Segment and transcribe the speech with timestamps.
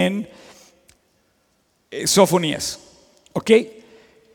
[0.00, 0.26] en
[1.90, 2.80] eh, Sofonías.
[3.34, 3.50] ¿Ok?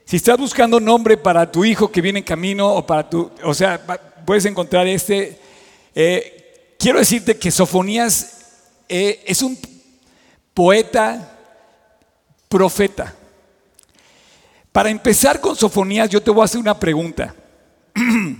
[0.05, 3.53] Si estás buscando nombre para tu hijo que viene en camino o para tu, o
[3.53, 3.83] sea,
[4.25, 5.39] puedes encontrar este.
[5.95, 8.43] Eh, quiero decirte que Sofonías
[8.87, 9.57] eh, es un
[10.53, 11.35] poeta,
[12.47, 13.15] profeta.
[14.71, 17.33] Para empezar con Sofonías, yo te voy a hacer una pregunta.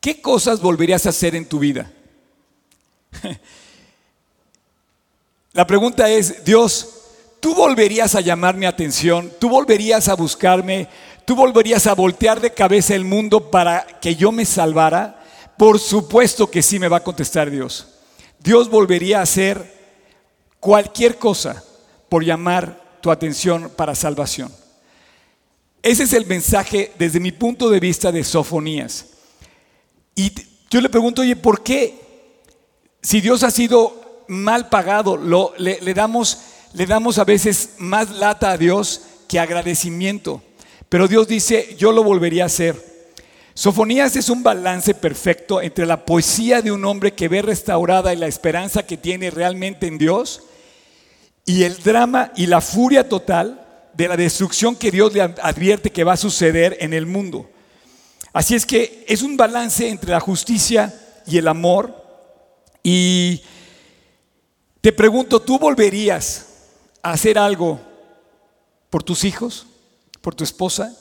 [0.00, 1.92] ¿Qué cosas volverías a hacer en tu vida?
[5.58, 6.88] La pregunta es, Dios,
[7.40, 9.32] ¿tú volverías a llamar mi atención?
[9.40, 10.86] ¿Tú volverías a buscarme?
[11.24, 15.20] ¿Tú volverías a voltear de cabeza el mundo para que yo me salvara?
[15.56, 17.88] Por supuesto que sí me va a contestar Dios.
[18.38, 19.68] Dios volvería a hacer
[20.60, 21.64] cualquier cosa
[22.08, 24.52] por llamar tu atención para salvación.
[25.82, 29.06] Ese es el mensaje desde mi punto de vista de Sofonías.
[30.14, 30.32] Y
[30.70, 31.98] yo le pregunto, oye, ¿por qué?
[33.02, 36.38] Si Dios ha sido mal pagado, lo, le, le, damos,
[36.74, 40.42] le damos a veces más lata a Dios que agradecimiento.
[40.88, 42.88] Pero Dios dice, yo lo volvería a hacer.
[43.54, 48.16] Sofonías es un balance perfecto entre la poesía de un hombre que ve restaurada y
[48.16, 50.42] la esperanza que tiene realmente en Dios
[51.44, 56.04] y el drama y la furia total de la destrucción que Dios le advierte que
[56.04, 57.50] va a suceder en el mundo.
[58.32, 60.94] Así es que es un balance entre la justicia
[61.26, 62.00] y el amor.
[62.84, 63.42] Y
[64.88, 66.46] te pregunto, ¿tú volverías
[67.02, 67.78] a hacer algo
[68.88, 69.66] por tus hijos,
[70.22, 70.96] por tu esposa?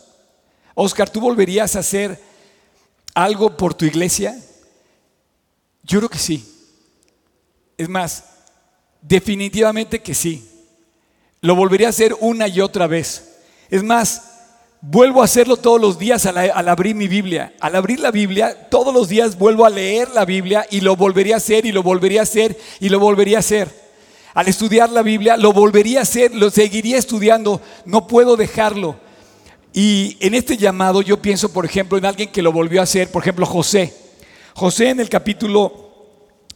[0.76, 2.22] Oscar, ¿tú volverías a hacer
[3.14, 4.38] algo por tu iglesia?
[5.84, 6.46] Yo creo que sí.
[7.78, 8.26] Es más,
[9.02, 10.46] definitivamente que sí.
[11.40, 13.38] Lo volvería a hacer una y otra vez.
[13.70, 14.37] Es más,
[14.82, 17.54] vuelvo a hacerlo todos los días al, abrir mi Biblia.
[17.60, 21.36] Al abrir la Biblia, todos los días vuelvo a leer la Biblia y lo volvería
[21.36, 23.70] a hacer y lo volvería a hacer y lo volvería a hacer.
[24.34, 28.96] Al estudiar la Biblia, lo volvería a hacer, lo seguiría estudiando, no puedo dejarlo.
[29.74, 33.12] Y en este llamado yo pienso, por ejemplo, en alguien que lo volvió a hacer,
[33.12, 33.94] por ejemplo, José.
[34.54, 35.88] José en el capítulo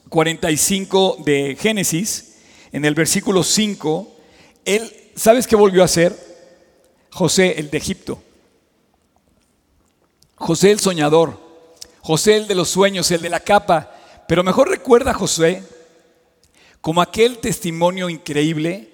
[0.10, 2.36] 45 de Génesis,
[2.72, 4.16] en el versículo 5,
[4.66, 6.31] él, ¿sabes qué volvió a hacer?
[7.12, 8.22] José, el de Egipto.
[10.36, 11.40] José el soñador.
[12.02, 13.92] José el de los sueños, el de la capa.
[14.28, 15.64] Pero mejor recuerda a José
[16.80, 18.90] como aquel testimonio increíble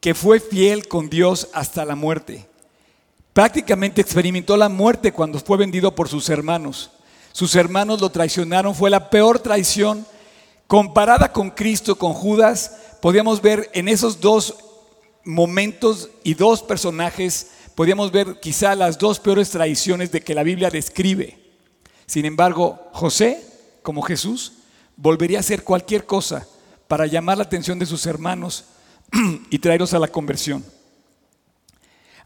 [0.00, 2.46] que fue fiel con Dios hasta la muerte.
[3.32, 6.90] Prácticamente experimentó la muerte cuando fue vendido por sus hermanos.
[7.32, 10.06] Sus hermanos lo traicionaron, fue la peor traición
[10.66, 12.76] comparada con Cristo, con Judas.
[13.00, 14.54] Podíamos ver en esos dos
[15.24, 20.70] momentos y dos personajes, podíamos ver quizá las dos peores traiciones de que la Biblia
[20.70, 21.38] describe.
[22.06, 23.42] Sin embargo, José,
[23.82, 24.54] como Jesús,
[24.96, 26.46] volvería a hacer cualquier cosa
[26.88, 28.64] para llamar la atención de sus hermanos
[29.50, 30.64] y traerlos a la conversión.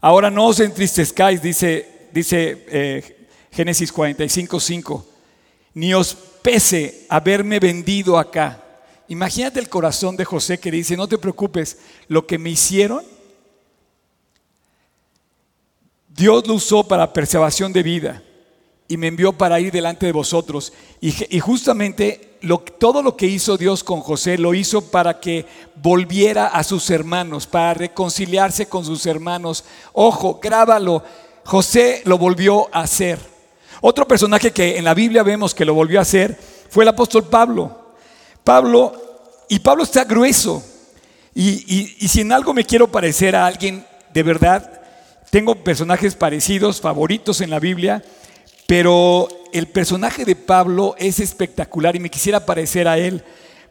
[0.01, 5.05] Ahora no os entristezcáis, dice, dice eh, Génesis 45, 5,
[5.73, 8.63] ni os pese haberme vendido acá
[9.07, 13.03] Imagínate el corazón de José que dice, no te preocupes, lo que me hicieron,
[16.09, 18.23] Dios lo usó para preservación de vida
[18.87, 20.73] y me envió para ir delante de vosotros.
[20.99, 22.39] Y, justamente
[22.79, 25.45] todo lo que hizo Dios con José lo hizo para que
[25.75, 29.63] volviera a sus hermanos, para reconciliarse con sus hermanos.
[29.93, 31.03] Ojo, grábalo,
[31.45, 33.19] José lo volvió a hacer.
[33.81, 36.37] Otro personaje que en la Biblia vemos que lo volvió a hacer
[36.69, 37.86] fue el apóstol Pablo.
[38.47, 38.93] Pablo,
[39.49, 40.63] y Pablo está grueso.
[41.35, 44.81] Y, si en algo me quiero parecer a alguien de verdad,
[45.29, 48.01] tengo personajes parecidos, favoritos en la Biblia,
[48.65, 53.21] pero el personaje de Pablo es espectacular y me quisiera parecer a él.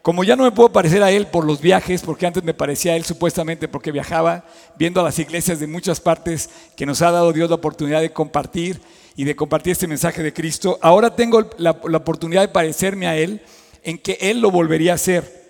[0.03, 2.92] Como ya no me puedo parecer a él por los viajes, porque antes me parecía
[2.92, 4.44] a él supuestamente porque viajaba
[4.76, 8.12] viendo a las iglesias de muchas partes que nos ha dado Dios la oportunidad de
[8.12, 8.82] compartir
[9.16, 13.16] y de compartir este mensaje de Cristo, ahora tengo la, la oportunidad de parecerme a
[13.16, 13.41] él
[13.86, 15.47] en que Él lo volvería a hacer.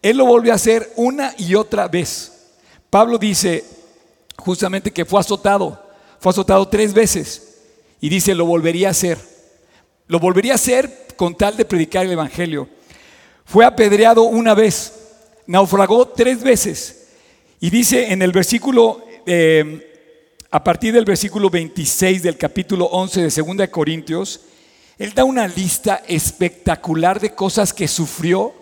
[0.00, 2.52] Él lo volvió a hacer una y otra vez.
[2.88, 3.64] Pablo dice
[4.36, 5.84] justamente que fue azotado,
[6.20, 7.58] fue azotado tres veces
[8.00, 9.18] y dice lo volvería a hacer.
[10.06, 12.68] Lo volvería a hacer con tal de predicar el Evangelio.
[13.44, 14.92] Fue apedreado una vez,
[15.48, 17.08] naufragó tres veces
[17.58, 23.42] y dice en el versículo, eh, a partir del versículo 26 del capítulo 11 de
[23.42, 24.40] 2 de Corintios,
[25.02, 28.54] él da una lista espectacular de cosas que sufrió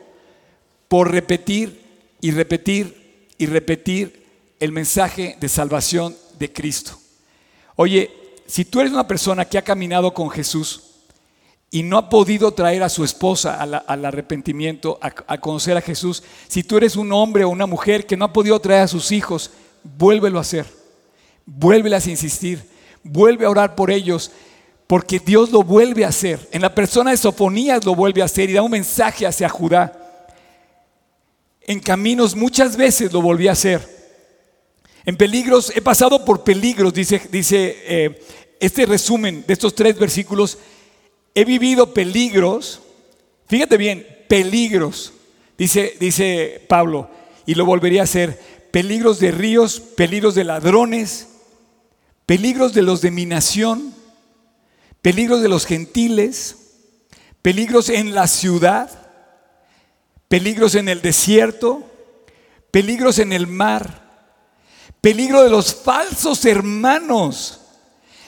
[0.88, 1.82] por repetir
[2.22, 4.26] y repetir y repetir
[4.58, 6.98] el mensaje de salvación de Cristo.
[7.76, 8.10] Oye,
[8.46, 10.84] si tú eres una persona que ha caminado con Jesús
[11.70, 16.22] y no ha podido traer a su esposa al, arrepentimiento, a, a, conocer a Jesús,
[16.48, 19.12] si tú eres un hombre o una mujer que no ha podido traer a sus
[19.12, 19.50] hijos,
[19.84, 20.64] vuélvelo a hacer.
[21.44, 22.64] Vuélvelas a insistir.
[23.02, 24.32] Vuelve a orar por ellos.
[24.90, 26.48] Porque Dios lo vuelve a hacer.
[26.50, 30.26] En la persona de Sofonías lo vuelve a hacer y da un mensaje hacia Judá.
[31.60, 33.80] En caminos muchas veces lo volví a hacer.
[35.04, 38.20] En peligros, he pasado por peligros, dice, dice eh,
[38.58, 40.58] este resumen de estos tres versículos
[41.36, 42.80] he vivido peligros,
[43.46, 45.12] fíjate bien, peligros,
[45.56, 47.08] dice, dice Pablo,
[47.46, 48.36] y lo volvería a hacer,
[48.72, 51.28] peligros de ríos, peligros de ladrones,
[52.26, 53.99] peligros de los de mi nación,
[55.02, 56.56] peligros de los gentiles,
[57.42, 58.90] peligros en la ciudad,
[60.28, 61.82] peligros en el desierto,
[62.70, 64.08] peligros en el mar,
[65.00, 67.60] peligro de los falsos hermanos,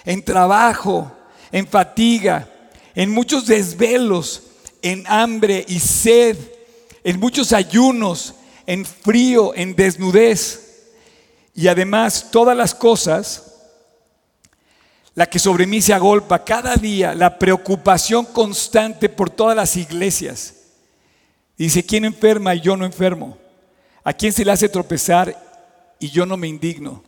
[0.05, 1.13] en trabajo,
[1.51, 2.49] en fatiga,
[2.95, 4.43] en muchos desvelos,
[4.81, 6.37] en hambre y sed,
[7.05, 8.35] en muchos ayunos,
[8.67, 10.91] en frío, en desnudez.
[11.55, 13.52] Y además todas las cosas,
[15.14, 20.55] la que sobre mí se agolpa cada día, la preocupación constante por todas las iglesias.
[21.56, 23.37] Dice, ¿quién enferma y yo no enfermo?
[24.05, 25.37] ¿A quién se le hace tropezar
[25.99, 27.05] y yo no me indigno?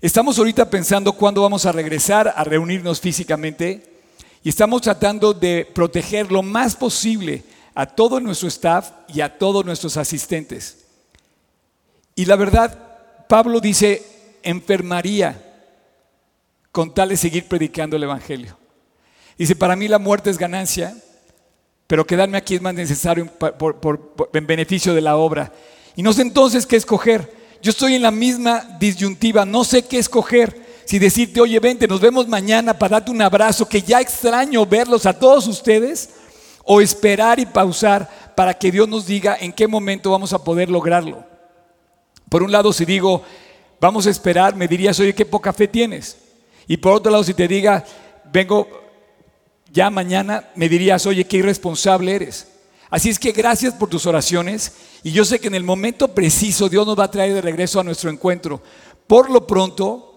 [0.00, 4.00] Estamos ahorita pensando cuándo vamos a regresar a reunirnos físicamente
[4.42, 7.44] y estamos tratando de proteger lo más posible
[7.74, 10.84] a todo nuestro staff y a todos nuestros asistentes.
[12.16, 14.02] Y la verdad, Pablo dice,
[14.42, 15.47] enfermaría
[16.78, 18.56] con tal de seguir predicando el Evangelio.
[19.36, 20.96] Dice, para mí la muerte es ganancia,
[21.88, 23.28] pero quedarme aquí es más necesario
[24.32, 25.52] en beneficio de la obra.
[25.96, 27.34] Y no sé entonces qué escoger.
[27.60, 30.54] Yo estoy en la misma disyuntiva, no sé qué escoger
[30.84, 35.04] si decirte, oye, vente, nos vemos mañana para darte un abrazo, que ya extraño verlos
[35.04, 36.10] a todos ustedes,
[36.62, 40.70] o esperar y pausar para que Dios nos diga en qué momento vamos a poder
[40.70, 41.24] lograrlo.
[42.28, 43.24] Por un lado, si digo,
[43.80, 46.27] vamos a esperar, me dirías, oye, qué poca fe tienes.
[46.68, 47.84] Y por otro lado, si te diga,
[48.30, 48.68] vengo
[49.72, 52.46] ya mañana, me dirías, oye, qué irresponsable eres.
[52.90, 54.72] Así es que gracias por tus oraciones
[55.02, 57.80] y yo sé que en el momento preciso Dios nos va a traer de regreso
[57.80, 58.62] a nuestro encuentro.
[59.06, 60.08] Por lo pronto,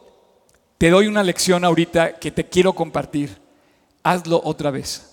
[0.77, 3.37] te doy una lección ahorita que te quiero compartir.
[4.03, 5.10] Hazlo otra vez.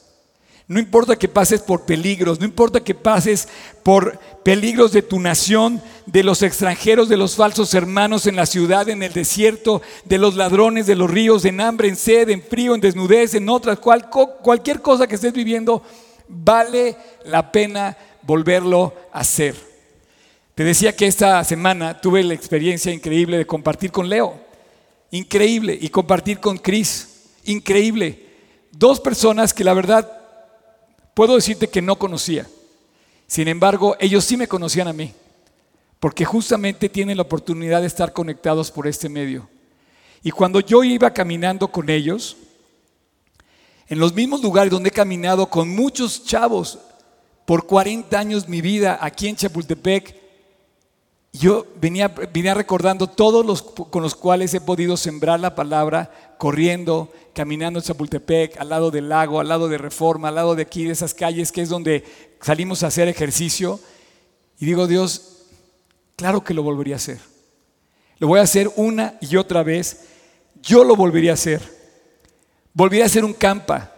[0.69, 3.49] No importa que pases por peligros, no importa que pases
[3.83, 8.87] por peligros de tu nación, de los extranjeros, de los falsos hermanos en la ciudad,
[8.91, 12.75] en el desierto, de los ladrones, de los ríos, en hambre, en sed, en frío,
[12.75, 15.83] en desnudez, en otras, cualquier cosa que estés viviendo,
[16.29, 19.55] vale la pena volverlo a hacer.
[20.55, 24.39] Te decía que esta semana tuve la experiencia increíble de compartir con Leo.
[25.13, 25.79] Increíble.
[25.81, 27.31] Y compartir con Cris.
[27.45, 28.27] Increíble.
[28.73, 30.18] Dos personas que la verdad
[31.19, 32.47] puedo decirte que no conocía.
[33.27, 35.13] Sin embargo, ellos sí me conocían a mí.
[35.99, 39.49] Porque justamente tienen la oportunidad de estar conectados por este medio.
[40.23, 42.37] Y cuando yo iba caminando con ellos,
[43.89, 46.79] en los mismos lugares donde he caminado con muchos chavos
[47.45, 50.15] por 40 años mi vida aquí en Chapultepec,
[51.39, 52.09] yo venía,
[52.55, 58.59] recordando todos los con los cuales he podido sembrar la palabra, corriendo, caminando en Chapultepec,
[58.61, 61.53] al lado del lago, al lado de Reforma, al lado de aquí, de esas calles
[61.53, 62.05] que es donde
[62.41, 63.79] salimos a hacer ejercicio.
[64.59, 65.45] Y digo, Dios,
[66.17, 67.21] claro que lo volvería a hacer.
[68.19, 70.07] Lo voy a hacer una y otra vez.
[70.61, 71.61] Yo lo volvería a hacer.
[72.73, 73.93] Volvería a hacer un campa.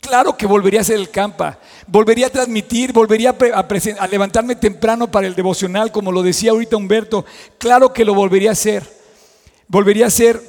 [0.00, 1.58] Claro que volvería a ser el campa,
[1.88, 7.24] volvería a transmitir, volvería a, levantarme temprano para el devocional, como lo decía ahorita Humberto.
[7.58, 8.84] Claro que lo volvería a hacer.
[9.66, 10.40] Volvería a ser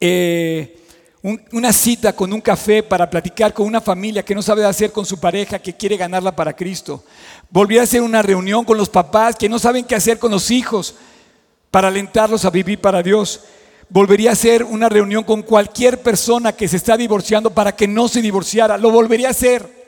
[0.00, 0.78] eh,
[1.22, 5.06] una cita con un café para platicar con una familia que no sabe hacer con
[5.06, 7.04] su pareja, que quiere ganarla para Cristo.
[7.48, 10.50] Volvería a ser una reunión con los papás que no saben qué hacer con los
[10.50, 10.94] hijos
[11.70, 13.40] para alentarlos a vivir para Dios
[13.90, 18.08] volvería a hacer una reunión con cualquier persona que se está divorciando para que no
[18.08, 18.78] se divorciara.
[18.78, 19.80] Lo volvería a hacer.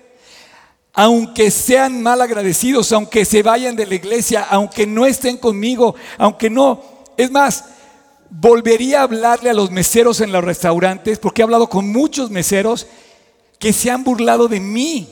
[0.93, 6.51] Aunque sean mal agradecidos, aunque se vayan de la iglesia, aunque no estén conmigo, aunque
[6.51, 6.83] no.
[7.17, 7.65] Es más,
[8.29, 12.87] volvería a hablarle a los meseros en los restaurantes, porque he hablado con muchos meseros
[13.59, 15.09] que se han burlado de mí.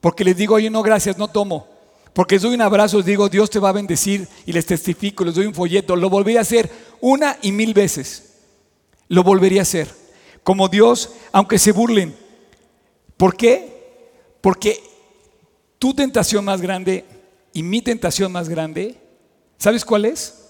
[0.00, 1.68] Porque les digo, oye, no, gracias, no tomo.
[2.12, 5.22] Porque les doy un abrazo, les digo, Dios te va a bendecir y les testifico,
[5.22, 5.94] les doy un folleto.
[5.94, 8.34] Lo volvería a hacer una y mil veces.
[9.08, 9.88] Lo volvería a hacer.
[10.42, 12.16] Como Dios, aunque se burlen.
[13.16, 14.10] ¿Por qué?
[14.40, 14.82] Porque
[15.78, 17.04] tu tentación más grande
[17.52, 19.00] y mi tentación más grande,
[19.58, 20.42] ¿sabes cuál es?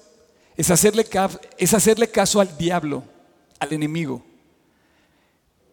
[0.56, 1.06] Es hacerle,
[1.58, 3.04] es hacerle caso al diablo,
[3.58, 4.22] al enemigo.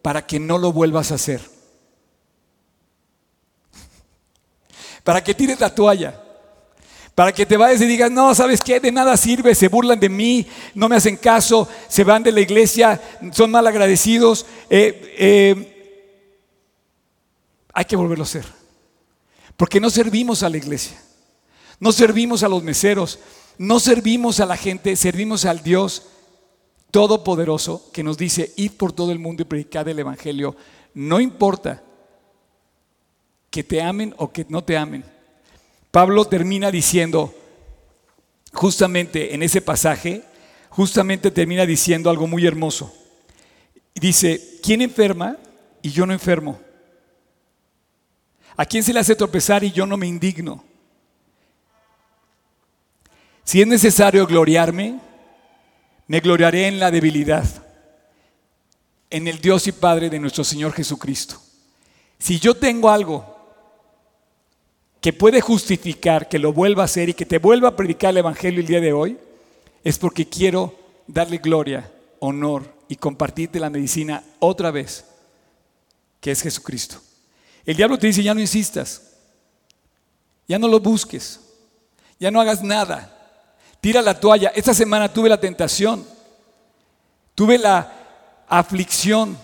[0.02, 1.40] para que no lo vuelvas a hacer.
[5.02, 6.23] Para que tires la toalla.
[7.14, 8.80] Para que te vayas y digas, no, ¿sabes qué?
[8.80, 12.40] De nada sirve, se burlan de mí, no me hacen caso, se van de la
[12.40, 13.00] iglesia,
[13.32, 14.46] son mal agradecidos.
[14.68, 16.02] Eh, eh,
[17.72, 18.44] hay que volverlo a hacer.
[19.56, 21.00] Porque no servimos a la iglesia,
[21.78, 23.20] no servimos a los meseros,
[23.58, 26.08] no servimos a la gente, servimos al Dios
[26.90, 30.54] Todopoderoso que nos dice, id por todo el mundo y predicad el Evangelio.
[30.94, 31.82] No importa
[33.50, 35.04] que te amen o que no te amen.
[35.94, 37.32] Pablo termina diciendo,
[38.52, 40.24] justamente en ese pasaje,
[40.68, 42.92] justamente termina diciendo algo muy hermoso.
[43.94, 45.36] Dice, ¿quién enferma
[45.82, 46.60] y yo no enfermo?
[48.56, 50.64] ¿A quién se le hace tropezar y yo no me indigno?
[53.44, 54.98] Si es necesario gloriarme,
[56.08, 57.46] me gloriaré en la debilidad,
[59.10, 61.40] en el Dios y Padre de nuestro Señor Jesucristo.
[62.18, 63.33] Si yo tengo algo
[65.04, 68.16] que puede justificar que lo vuelva a hacer y que te vuelva a predicar el
[68.16, 69.18] Evangelio el día de hoy,
[69.84, 70.74] es porque quiero
[71.06, 75.04] darle gloria, honor y compartirte la medicina otra vez,
[76.22, 77.02] que es Jesucristo.
[77.66, 79.12] El diablo te dice, ya no insistas,
[80.48, 81.38] ya no lo busques,
[82.18, 83.44] ya no hagas nada,
[83.82, 84.52] tira la toalla.
[84.54, 86.02] Esta semana tuve la tentación,
[87.34, 87.92] tuve la
[88.48, 89.36] aflicción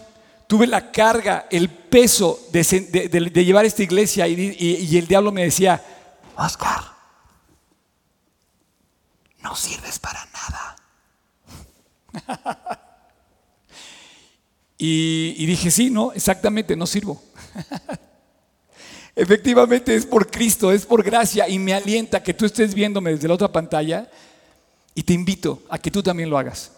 [0.50, 2.64] tuve la carga, el peso de,
[3.44, 5.80] llevar esta iglesia y, el diablo me decía,
[6.36, 6.82] Oscar,
[9.44, 10.76] no sirves para nada.
[14.76, 17.22] y, y dije, sí, no, exactamente, no sirvo.
[19.14, 23.28] Efectivamente es por Cristo, es por gracia y me alienta que tú estés viéndome desde
[23.28, 24.10] la otra pantalla
[24.96, 26.72] y te invito a que tú también lo hagas.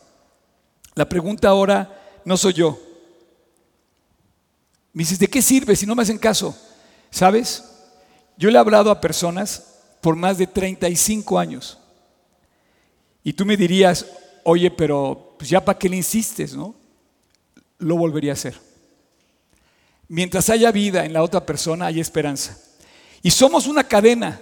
[0.95, 2.92] La pregunta ahora no soy yo,
[4.93, 6.57] me dices, ¿de qué sirve si no me hacen caso?
[7.11, 7.65] ¿Sabes?
[8.37, 11.79] Yo le he hablado a personas por más de 35 años.
[13.25, 14.07] Y tú me dirías,
[14.45, 16.75] oye, pero pues ya para qué le insistes, ¿no?
[17.79, 18.55] Lo volvería a hacer.
[20.09, 22.59] Mientras haya vida en la otra persona, hay esperanza.
[23.23, 24.41] Y somos una cadena.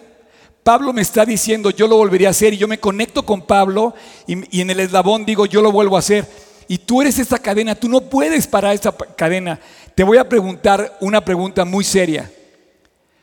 [0.64, 3.95] Pablo me está diciendo, yo lo volvería a hacer, y yo me conecto con Pablo,
[4.26, 6.26] y, y en el eslabón digo, yo lo vuelvo a hacer.
[6.71, 9.59] Y tú eres esta cadena, tú no puedes parar esta cadena.
[9.97, 12.31] Te voy a preguntar una pregunta muy seria.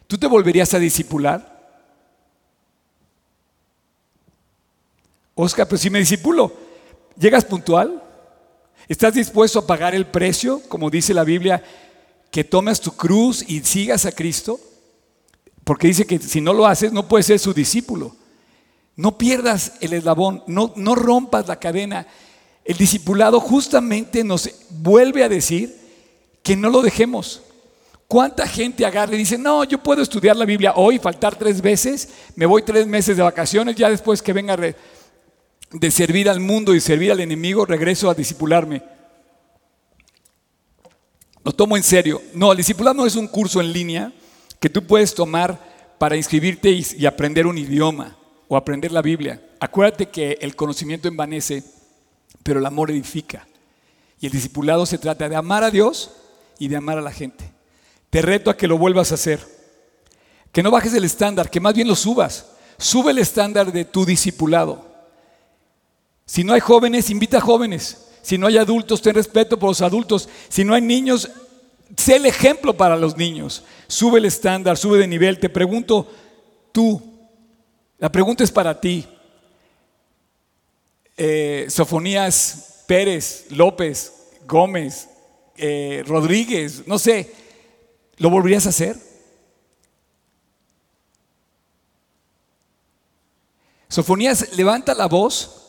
[0.06, 1.58] ¿Tú te volverías a discipular?
[5.34, 6.52] Oscar, pero si me disipulo,
[7.18, 8.04] ¿llegas puntual?
[8.90, 11.64] ¿Estás dispuesto a pagar el precio, como dice la Biblia,
[12.30, 14.60] que tomes tu cruz y sigas a Cristo?
[15.64, 18.14] Porque dice que si no lo haces, no puedes ser su discípulo.
[18.98, 22.08] No pierdas el eslabón, no, no rompas la cadena.
[22.68, 25.74] El discipulado justamente nos vuelve a decir
[26.44, 27.42] que no lo dejemos.
[28.08, 32.10] ¿Cuánta gente agarra y dice, no, yo puedo estudiar la Biblia hoy, faltar tres veces,
[32.36, 36.82] me voy tres meses de vacaciones, ya después que venga de servir al mundo y
[36.82, 38.84] servir al enemigo, regreso a discipularme?
[41.48, 42.22] Lo tomo en serio.
[42.34, 44.12] No, el discipulado no es un curso en línea
[44.60, 48.18] que tú puedes tomar para inscribirte y, aprender un idioma
[48.50, 49.42] o aprender la Biblia.
[49.62, 51.64] Acuérdate que el conocimiento envanece,
[52.48, 53.46] pero el amor edifica.
[54.22, 56.12] Y el discipulado se trata de amar a Dios
[56.58, 57.52] y de amar a la gente.
[58.10, 59.46] Te reto a que lo vuelvas a hacer.
[60.54, 62.52] Que no bajes el estándar, que más bien lo subas.
[62.78, 64.86] Sube el estándar de tu discipulado.
[66.26, 68.08] Si no hay jóvenes, invita a jóvenes.
[68.22, 70.30] Si no hay adultos, ten respeto por los adultos.
[70.48, 71.30] Si no hay niños,
[71.98, 73.66] sé el ejemplo para los niños.
[73.90, 75.38] Sube el estándar, sube de nivel.
[75.38, 76.10] Te pregunto,
[76.72, 77.02] tú,
[77.98, 79.06] la pregunta es para ti.
[81.18, 84.14] Eh, Sofonías Pérez, López,
[84.48, 85.10] Gómez,
[85.58, 87.34] eh, Rodríguez, no sé,
[88.18, 88.96] ¿lo volverías a hacer?
[93.90, 95.66] Sofonías levanta la voz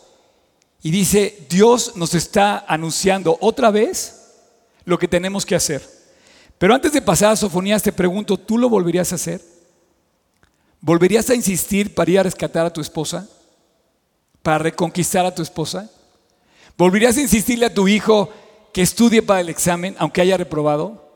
[0.82, 4.34] y dice, Dios nos está anunciando otra vez
[4.84, 5.82] lo que tenemos que hacer.
[6.58, 9.40] Pero antes de pasar a Sofonías te pregunto, ¿tú lo volverías a hacer?
[10.80, 13.28] ¿Volverías a insistir para ir a rescatar a tu esposa?
[14.42, 15.90] ¿Para reconquistar a tu esposa?
[16.76, 18.30] ¿Volverías a insistirle a tu hijo,
[18.72, 21.08] que estudie para el examen, aunque haya reprobado?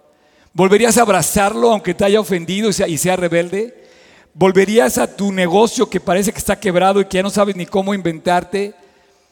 [0.53, 3.89] ¿Volverías a abrazarlo aunque te haya ofendido y sea, rebelde?
[4.35, 7.67] ¿Volverías a tu negocio que parece que está quebrado y que ya no sabes ni
[7.67, 8.75] cómo inventarte?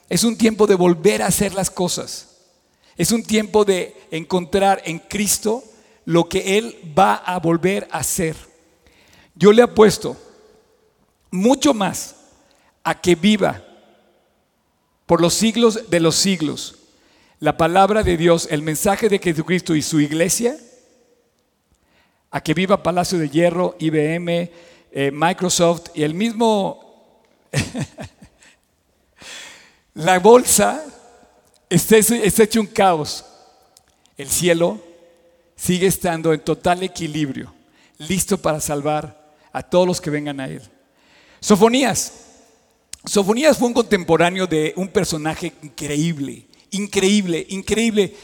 [0.09, 2.29] Es un tiempo de volver a hacer las cosas.
[2.97, 5.65] Es un tiempo de encontrar en Cristo
[6.05, 8.37] lo que Él va a volver a hacer.
[9.35, 10.17] Yo le apuesto
[11.31, 12.17] mucho más
[12.83, 13.65] a que viva
[15.11, 16.77] por los siglos de los siglos
[17.41, 20.57] la palabra de Dios, el mensaje de Jesucristo y su iglesia,
[22.31, 24.53] a que viva Palacio de Hierro, IBM,
[24.93, 27.19] eh, Microsoft y el mismo,
[29.95, 30.85] la bolsa
[31.69, 33.25] está, está hecho un caos.
[34.17, 34.79] El cielo
[35.57, 37.53] sigue estando en total equilibrio,
[37.99, 40.63] listo para salvar a todos los que vengan a él.
[41.41, 42.20] Sofonías.
[43.05, 48.15] Sofonías fue un contemporáneo de un personaje increíble, increíble, increíble.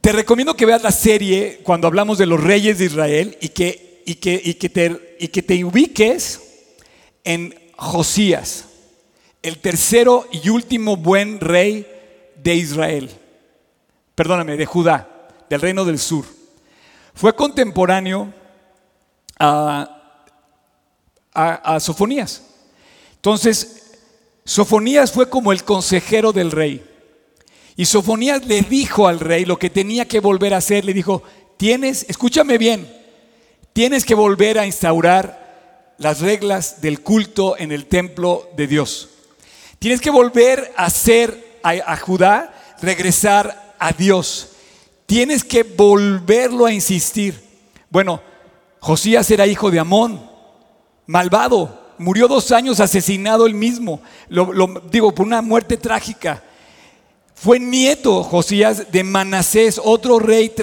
[0.00, 4.02] Te recomiendo que veas la serie cuando hablamos de los reyes de Israel y que,
[4.04, 6.40] y que, y que, te, y que te ubiques
[7.24, 8.66] en Josías,
[9.42, 11.86] el tercero y último buen rey
[12.42, 13.10] de Israel.
[14.14, 16.24] Perdóname, de Judá, del reino del sur.
[17.14, 18.32] Fue contemporáneo
[19.38, 20.22] a,
[21.32, 22.42] a, Sofonías.
[23.24, 23.96] Entonces,
[24.44, 26.84] Sofonías fue como el consejero del rey.
[27.74, 30.84] Y Sofonías le dijo al rey lo que tenía que volver a hacer.
[30.84, 31.22] Le dijo,
[31.56, 32.86] tienes, escúchame bien,
[33.72, 39.08] tienes que volver a instaurar las reglas del culto en el templo de Dios.
[39.78, 44.50] Tienes que volver a hacer a Judá regresar a Dios.
[45.06, 47.42] Tienes que volverlo a insistir.
[47.88, 48.20] Bueno,
[48.80, 50.30] Josías era hijo de Amón
[51.06, 56.42] malvado, murió dos años asesinado él mismo, lo, digo, por una muerte trágica.
[57.34, 60.54] Fue nieto Josías de Manasés, otro rey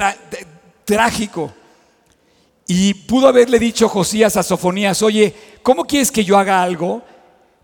[0.86, 1.52] trágico.
[2.68, 7.02] Y pudo haberle dicho Josías a Sofonías, oye, ¿cómo quieres que yo haga algo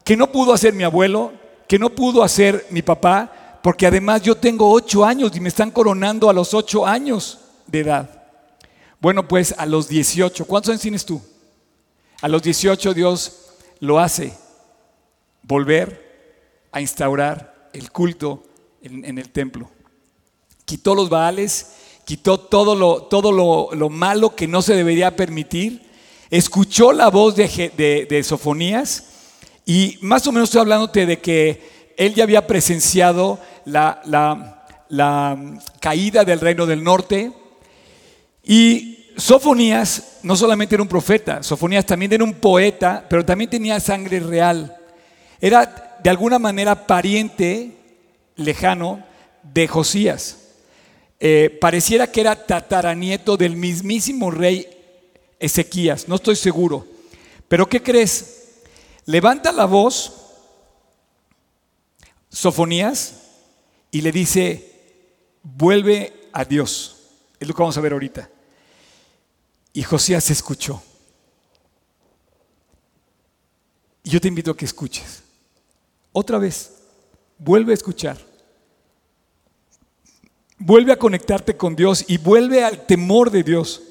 [0.04, 1.32] que no pudo hacer mi abuelo,
[1.68, 3.60] que no pudo hacer mi papá?
[3.64, 7.80] Porque además yo tengo ocho años y me están coronando a los ocho años de
[7.80, 8.24] edad.
[9.00, 11.22] Bueno, pues a los 18, ¿cuántos años tienes tú?
[12.22, 13.47] A los 18 Dios
[13.80, 14.34] lo hace
[15.44, 18.44] volver a instaurar el culto
[18.82, 19.70] en, el templo.
[20.66, 21.74] Quitó los baales,
[22.06, 25.82] quitó todo, lo, todo lo, malo que no se debería permitir,
[26.30, 29.06] escuchó la voz de, Sofonías
[29.66, 34.02] y más o menos estoy hablándote de que él ya había presenciado la,
[34.90, 35.38] la
[35.80, 37.32] caída del reino del norte
[38.44, 43.80] y Sofonías no solamente era un profeta, Sofonías también era un poeta, pero también tenía
[43.80, 44.78] sangre real.
[45.42, 47.76] Era de alguna manera pariente
[48.36, 49.04] lejano
[49.42, 50.38] de Josías.
[51.20, 54.68] Eh, pareciera que era tataranieto del mismísimo rey
[55.40, 56.86] Ezequías, no estoy seguro.
[57.48, 58.60] Pero ¿qué crees?
[59.06, 60.14] Levanta la voz
[62.30, 63.24] Sofonías
[63.90, 64.72] y le dice,
[65.42, 66.98] vuelve a Dios.
[67.40, 68.30] Es lo que vamos a ver ahorita.
[69.78, 70.82] Y Josías escuchó.
[74.02, 75.22] Y yo te invito a que escuches.
[76.12, 76.80] Otra vez,
[77.38, 78.18] vuelve a escuchar.
[80.58, 83.84] Vuelve a conectarte con Dios y vuelve al temor de Dios.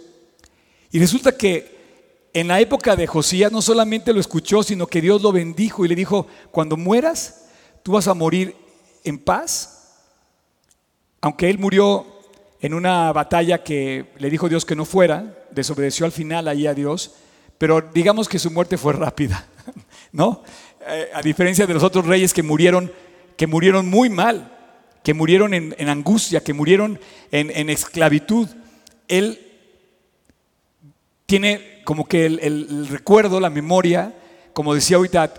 [0.90, 5.22] Y resulta que en la época de Josías no solamente lo escuchó, sino que Dios
[5.22, 7.44] lo bendijo y le dijo, cuando mueras,
[7.84, 8.56] tú vas a morir
[9.04, 10.02] en paz.
[11.20, 12.16] Aunque él murió
[12.60, 16.74] en una batalla que le dijo Dios que no fuera, desobedeció al final ahí a
[16.74, 17.14] Dios,
[17.58, 19.46] pero digamos que su muerte fue rápida,
[20.12, 20.42] ¿no?
[20.86, 22.92] Eh, a diferencia de los otros reyes que murieron,
[23.36, 24.52] que murieron muy mal,
[25.02, 28.48] que murieron en, angustia, que murieron en, esclavitud.
[29.08, 29.40] Él
[31.26, 34.14] tiene como que el, el, recuerdo, la memoria,
[34.52, 35.32] como decía ahorita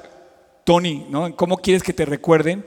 [0.63, 1.35] Tony, ¿no?
[1.35, 2.65] ¿Cómo quieres que te recuerden?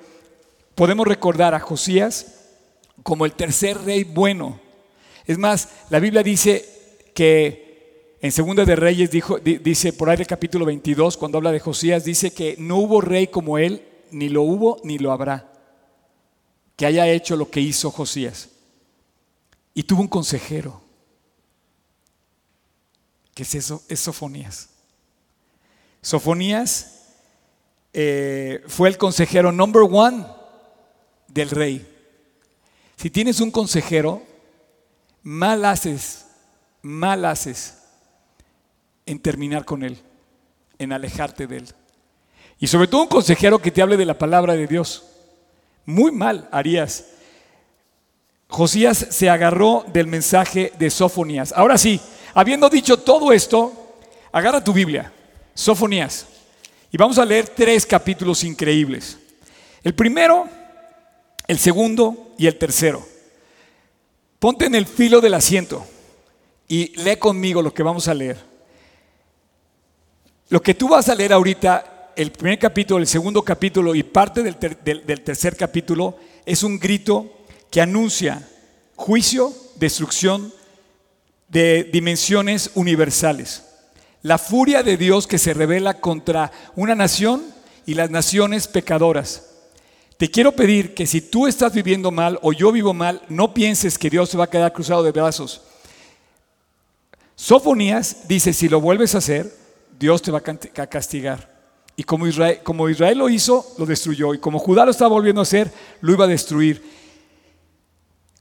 [0.74, 2.48] Podemos recordar a Josías
[3.02, 4.60] como el tercer rey bueno.
[5.26, 6.79] Es más, la Biblia dice
[7.14, 12.04] que en Segunda de Reyes dice por ahí el capítulo 22, cuando habla de Josías,
[12.04, 15.50] dice que no hubo rey como él, ni lo hubo ni lo habrá,
[16.76, 18.50] que haya hecho lo que hizo Josías.
[19.72, 20.82] Y tuvo un consejero,
[23.34, 24.68] que es eso, es Sofonías.
[26.02, 27.06] Sofonías
[27.92, 30.26] eh, fue el consejero number one
[31.28, 31.86] del rey.
[32.96, 34.22] Si tienes un consejero,
[35.22, 36.26] mal haces,
[36.82, 37.78] mal haces
[39.06, 39.98] en terminar con él,
[40.78, 41.68] en alejarte de él.
[42.58, 45.04] Y sobre todo un consejero que te hable de la palabra de Dios.
[45.86, 47.06] Muy mal harías.
[48.48, 51.52] Josías se agarró del mensaje de Sofonías.
[51.52, 52.00] Ahora sí,
[52.34, 53.96] habiendo dicho todo esto,
[54.32, 55.12] agarra tu Biblia,
[55.54, 56.26] Sofonías,
[56.92, 59.18] y vamos a leer tres capítulos increíbles.
[59.82, 60.48] El primero
[61.50, 63.04] el segundo y el tercero.
[64.38, 65.84] Ponte en el filo del asiento
[66.70, 68.38] y lee conmigo lo que vamos a leer.
[70.50, 74.44] Lo que tú vas a leer ahorita, el primer capítulo, el segundo capítulo y parte
[74.44, 74.56] del,
[75.24, 77.28] tercer capítulo, es un grito
[77.72, 78.48] que anuncia
[78.94, 80.54] juicio, destrucción
[81.48, 83.64] de dimensiones universales.
[84.22, 87.42] La furia de Dios que se revela contra una nación
[87.84, 89.46] y las naciones pecadoras.
[90.18, 93.98] Te quiero pedir que si tú estás viviendo mal o yo vivo mal, no pienses
[93.98, 95.62] que Dios se va a quedar cruzado de brazos.
[97.40, 99.50] Sofonías dice, si lo vuelves a hacer,
[99.98, 101.50] Dios te va a castigar.
[101.96, 104.34] Y como Israel, como Israel lo hizo, lo destruyó.
[104.34, 105.72] Y como Judá lo estaba volviendo a hacer,
[106.02, 106.84] lo iba a destruir.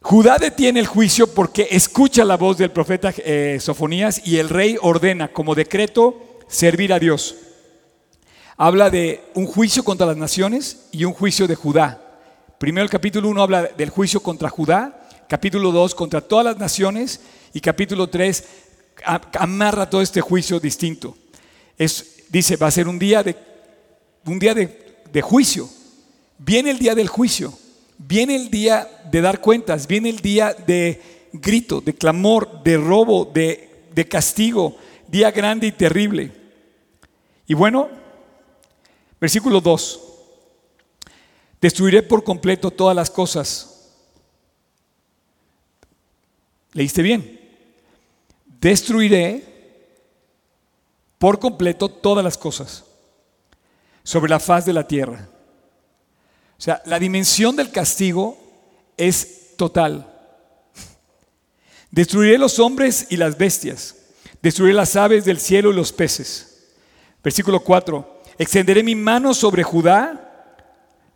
[0.01, 4.75] Judá detiene el juicio porque escucha la voz del profeta eh, Sofonías y el rey
[4.81, 7.37] ordena como decreto servir a Dios.
[8.57, 12.01] Habla de un juicio contra las naciones y un juicio de Judá.
[12.57, 17.21] Primero el capítulo 1 habla del juicio contra Judá, capítulo 2 contra todas las naciones
[17.53, 18.67] y capítulo 3
[19.03, 21.17] amarra todo este juicio distinto.
[21.77, 23.35] Es, dice, va a ser un día de,
[24.25, 25.69] un día de juicio.
[26.37, 27.53] Viene el día del juicio.
[28.01, 33.25] Viene el día de dar cuentas, viene el día de grito, de clamor, de robo,
[33.25, 36.31] de, de castigo, día grande y terrible.
[37.45, 37.89] Y bueno,
[39.19, 39.99] versículo 2,
[41.59, 43.91] destruiré por completo todas las cosas.
[46.71, 47.38] ¿Leíste bien?
[48.59, 49.43] Destruiré
[51.17, 52.83] por completo todas las cosas
[54.03, 55.29] sobre la faz de la tierra.
[56.57, 58.37] O sea, la dimensión del castigo
[58.97, 60.05] es total.
[61.91, 63.95] Destruiré los hombres y las bestias.
[64.41, 66.73] Destruiré las aves del cielo y los peces.
[67.23, 68.21] Versículo 4.
[68.37, 70.55] Extenderé mi mano sobre Judá.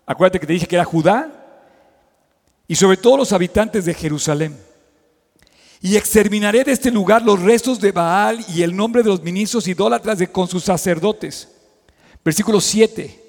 [0.05, 1.31] Acuérdate que te dije que era Judá.
[2.67, 4.57] Y sobre todos los habitantes de Jerusalén.
[5.85, 9.67] Y exterminaré de este lugar los restos de Baal y el nombre de los ministros
[9.67, 11.49] idólatras de, con sus sacerdotes.
[12.23, 13.21] Versículo 7.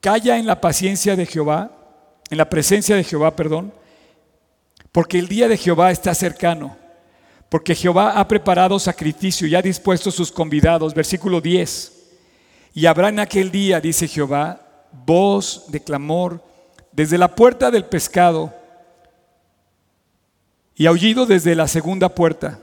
[0.00, 1.70] Calla en la paciencia de Jehová,
[2.30, 3.70] en la presencia de Jehová, perdón,
[4.92, 6.74] porque el día de Jehová está cercano,
[7.50, 10.94] porque Jehová ha preparado sacrificio y ha dispuesto sus convidados.
[10.94, 11.92] Versículo 10.
[12.72, 16.42] Y habrá en aquel día, dice Jehová, voz de clamor
[16.92, 18.54] desde la puerta del pescado
[20.76, 22.60] y aullido desde la segunda puerta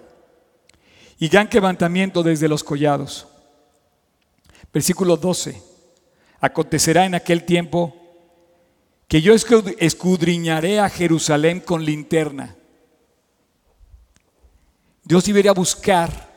[1.19, 3.28] y gran quebrantamiento desde los collados.
[4.71, 5.62] Versículo 12.
[6.39, 7.95] Acontecerá en aquel tiempo
[9.08, 12.56] que yo escudriñaré a Jerusalén con linterna.
[15.04, 16.32] Dios iba a buscar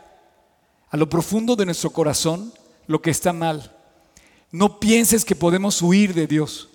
[0.88, 2.52] a lo profundo de nuestro corazón
[2.86, 3.74] lo que está mal.
[4.50, 6.68] No pienses que podemos huir de Dios.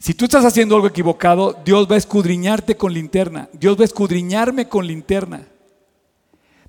[0.00, 3.50] Si tú estás haciendo algo equivocado, Dios va a escudriñarte con linterna.
[3.52, 5.46] Dios va a escudriñarme con linterna.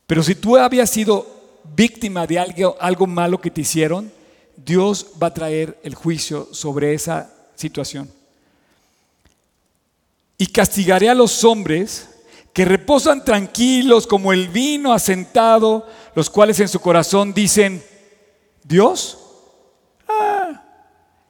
[0.06, 1.26] Pero si tú habías sido
[1.64, 4.12] víctima de algo, algo malo que te hicieron,
[4.58, 8.12] Dios va a traer el juicio sobre esa situación.
[10.38, 12.10] Y castigaré a los hombres
[12.52, 17.82] que reposan tranquilos como el vino asentado, los cuales en su corazón dicen,
[18.62, 19.18] Dios,
[20.10, 20.62] ah,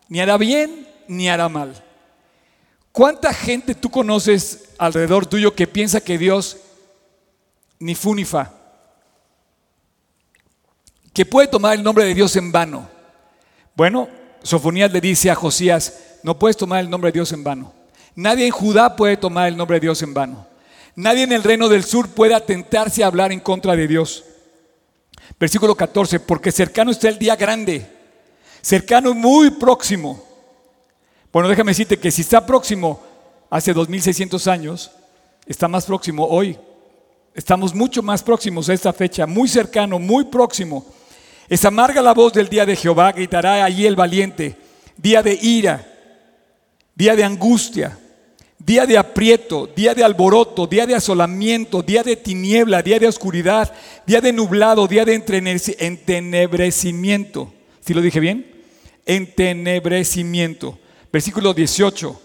[0.10, 1.76] ni hará bien ni hará mal.
[2.92, 6.58] ¿Cuánta gente tú conoces alrededor tuyo que piensa que Dios
[7.80, 8.62] ni fu ni fa?
[11.14, 12.90] que puede tomar el nombre de Dios en vano.
[13.76, 14.08] Bueno,
[14.44, 17.74] Sofonías le dice a Josías, no puedes tomar el nombre de Dios en vano.
[18.16, 20.48] Nadie en Judá puede tomar el nombre de Dios en vano.
[20.96, 24.24] Nadie en el reino del sur puede atentarse a hablar en contra de Dios.
[25.40, 27.88] Versículo 14, porque cercano está el día grande,
[28.62, 30.24] cercano y muy próximo.
[31.32, 33.02] Bueno, déjame decirte que si está próximo
[33.50, 34.92] hace 2600 años,
[35.46, 36.58] está más próximo hoy.
[37.34, 40.86] Estamos mucho más próximos a esta fecha, muy cercano, muy próximo.
[41.48, 44.58] Es amarga la voz del día de Jehová, gritará allí el valiente,
[44.98, 45.88] día de ira,
[46.96, 47.98] día de angustia,
[48.60, 53.74] día de aprieto, día de alboroto, día de asolamiento, día de tiniebla, día de oscuridad,
[54.06, 55.14] día de nublado, día de
[55.80, 57.54] entenebrecimiento.
[57.80, 58.64] ¿Sí lo dije bien?
[59.06, 60.78] Entenebrecimiento.
[61.12, 62.22] Versículo 18.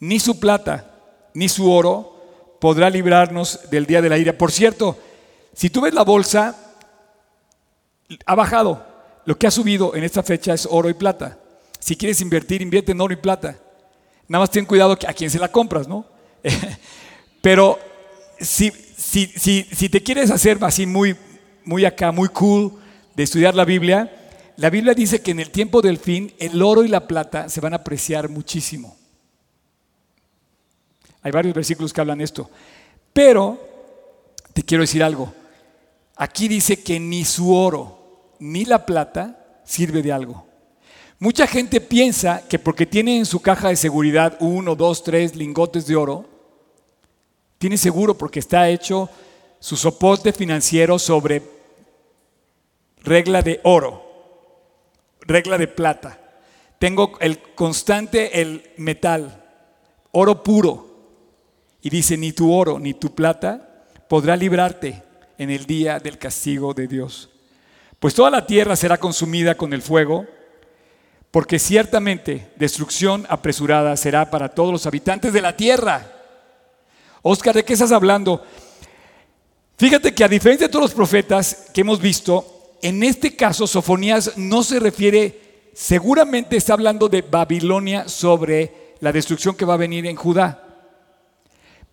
[0.00, 0.94] Ni su plata,
[1.34, 4.36] ni su oro podrá librarnos del día de la ira.
[4.36, 4.98] Por cierto,
[5.54, 6.56] si tú ves la bolsa,
[8.26, 8.86] ha bajado.
[9.24, 11.38] Lo que ha subido en esta fecha es oro y plata.
[11.78, 13.56] Si quieres invertir, invierte en oro y plata.
[14.28, 16.06] Nada más ten cuidado a quién se la compras, ¿no?
[17.42, 17.78] Pero
[18.38, 21.16] si, si, si, te quieres hacer así muy,
[21.64, 22.78] muy acá, muy cool
[23.14, 24.19] de estudiar la Biblia,
[24.56, 27.60] la Biblia dice que en el tiempo del fin el oro y la plata se
[27.60, 28.96] van a apreciar muchísimo.
[31.22, 32.50] Hay varios versículos que hablan esto.
[33.12, 33.58] Pero
[34.52, 35.32] te quiero decir algo.
[36.16, 40.46] Aquí dice que ni su oro, ni la plata sirve de algo.
[41.18, 45.86] Mucha gente piensa que porque tiene en su caja de seguridad uno, dos, tres lingotes
[45.86, 46.26] de oro,
[47.58, 49.10] tiene seguro porque está hecho
[49.58, 51.42] su soporte financiero sobre
[53.02, 54.09] regla de oro,
[55.30, 56.18] regla de plata.
[56.78, 59.44] Tengo el constante, el metal,
[60.12, 60.88] oro puro.
[61.82, 65.02] Y dice, ni tu oro ni tu plata podrá librarte
[65.38, 67.30] en el día del castigo de Dios.
[67.98, 70.26] Pues toda la tierra será consumida con el fuego,
[71.30, 76.10] porque ciertamente destrucción apresurada será para todos los habitantes de la tierra.
[77.22, 78.44] Oscar, ¿de qué estás hablando?
[79.76, 84.36] Fíjate que a diferencia de todos los profetas que hemos visto, en este caso Sofonías
[84.36, 90.06] no se refiere, seguramente está hablando de Babilonia sobre la destrucción que va a venir
[90.06, 90.62] en Judá,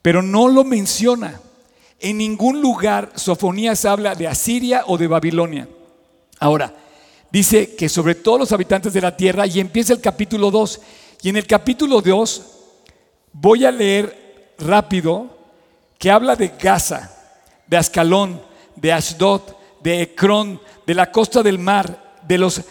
[0.01, 1.41] pero no lo menciona.
[1.99, 5.67] En ningún lugar Sofonías habla de Asiria o de Babilonia.
[6.39, 6.73] Ahora,
[7.31, 10.79] dice que sobre todos los habitantes de la tierra y empieza el capítulo 2.
[11.23, 12.41] Y en el capítulo 2
[13.33, 15.35] voy a leer rápido
[15.97, 17.11] que habla de Gaza,
[17.65, 18.41] de Ascalón,
[18.75, 19.41] de Ashdod,
[19.81, 22.61] de Ecrón, de la costa del mar, de los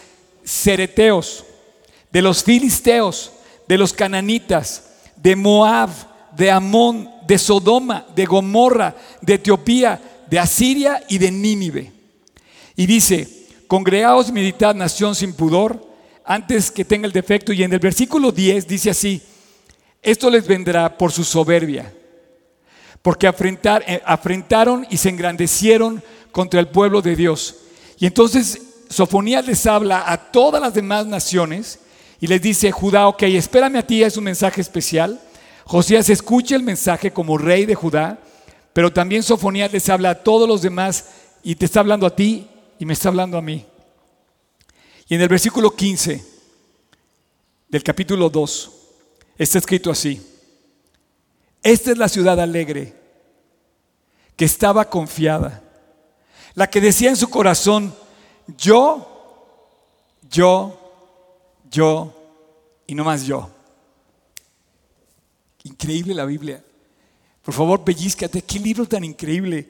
[0.43, 1.45] cereteos,
[2.11, 3.31] de los filisteos,
[3.67, 5.89] de los cananitas, de Moab,
[6.35, 11.91] de Amón, de Sodoma, de Gomorra, de Etiopía, de Asiria y de Nínive.
[12.75, 13.27] Y dice,
[13.67, 15.85] congregaos, meditad, nación sin pudor,
[16.23, 17.51] antes que tenga el defecto.
[17.51, 19.21] Y en el versículo 10 dice así,
[20.01, 21.91] esto les vendrá por su soberbia,
[23.01, 26.03] porque eh, afrentaron y se engrandecieron
[26.37, 27.55] contra el pueblo de Dios.
[27.97, 31.79] Y entonces Sofonías les habla a todas las demás naciones
[32.21, 35.19] y les dice, Judá, ok, espérame a ti, es un mensaje especial.
[35.65, 38.19] Josías escucha el mensaje como rey de Judá,
[38.71, 41.05] pero también Sofonías les habla a todos los demás
[41.41, 42.47] y te está hablando a ti
[42.77, 43.65] y me está hablando a mí.
[45.07, 46.23] Y en el versículo 15
[47.67, 48.71] del capítulo 2
[49.39, 50.21] está escrito así.
[51.63, 52.93] Esta es la ciudad alegre
[54.35, 55.63] que estaba confiada,
[56.57, 57.93] la que decía en su corazón,
[58.57, 59.07] yo,
[60.27, 60.75] yo,
[61.69, 62.11] yo
[62.87, 63.47] y no más yo.
[65.65, 66.63] Increíble la Biblia.
[67.43, 69.69] Por favor, pellizcate, qué libro tan increíble.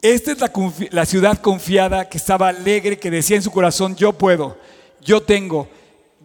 [0.00, 4.56] Esta es la, ciudad confiada que estaba alegre, que decía en su corazón, yo puedo,
[5.02, 5.68] yo tengo,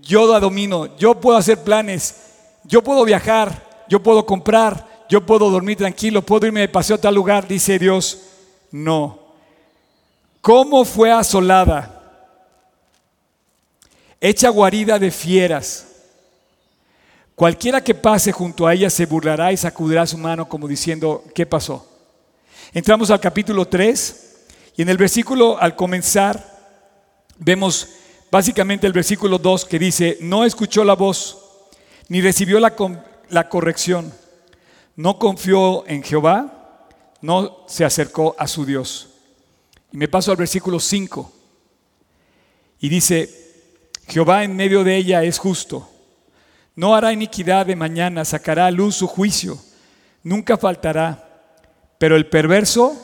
[0.01, 2.15] yo la domino, yo puedo hacer planes,
[2.63, 7.01] yo puedo viajar, yo puedo comprar, yo puedo dormir tranquilo, puedo irme de paseo a
[7.01, 8.21] tal lugar, dice Dios,
[8.71, 9.26] no.
[10.47, 12.23] ¿Cómo fue asolada?
[14.21, 15.85] Hecha guarida de fieras.
[17.35, 21.45] Cualquiera que pase junto a ella se burlará y sacudirá su mano como diciendo, ¿qué
[21.45, 21.85] pasó?
[22.73, 24.45] Entramos al capítulo 3
[24.77, 26.41] y en el versículo al comenzar
[27.39, 27.89] vemos
[28.31, 31.39] básicamente el versículo 2 que dice, no escuchó la voz
[32.07, 32.73] ni recibió la,
[33.27, 34.13] la corrección,
[34.95, 36.79] no confió en Jehová,
[37.19, 39.09] no se acercó a su Dios.
[39.91, 41.31] Y me paso al versículo 5
[42.79, 43.29] y dice,
[44.07, 45.89] Jehová en medio de ella es justo,
[46.75, 49.57] no hará iniquidad de mañana, sacará a luz su juicio,
[50.23, 51.27] nunca faltará
[51.97, 52.95] pero el perverso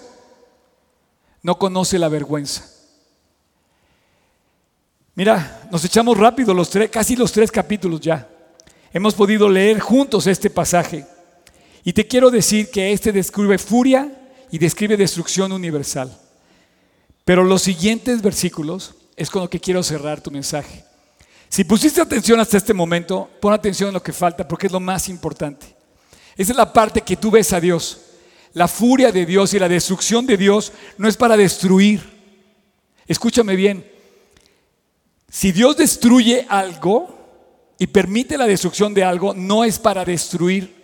[1.42, 2.70] no conoce la vergüenza.
[5.16, 8.28] Mira, nos echamos rápido los tres, casi los tres capítulos ya.
[8.92, 11.06] Hemos podido leer juntos este pasaje.
[11.84, 14.10] Y te quiero decir que este describe furia
[14.52, 16.18] y describe destrucción universal.
[17.26, 20.84] Pero los siguientes versículos es con lo que quiero cerrar tu mensaje.
[21.50, 24.80] Si pusiste atención hasta este momento, pon atención en lo que falta porque es lo
[24.80, 25.68] más importante.
[26.36, 28.02] Esa es la parte que tú ves a Dios.
[28.54, 32.02] La furia de Dios y la destrucción de Dios no es para destruir.
[33.08, 33.90] Escúchame bien.
[35.30, 37.18] Si Dios destruye algo
[37.80, 40.84] y permite la destrucción de algo, no es para destruir.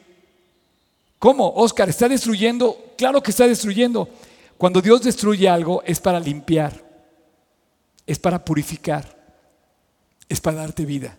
[1.20, 1.52] ¿Cómo?
[1.56, 2.94] Oscar, ¿está destruyendo?
[2.98, 4.10] Claro que está destruyendo.
[4.60, 6.74] Cuando Dios destruye algo es para limpiar,
[8.06, 9.06] es para purificar,
[10.28, 11.18] es para darte vida.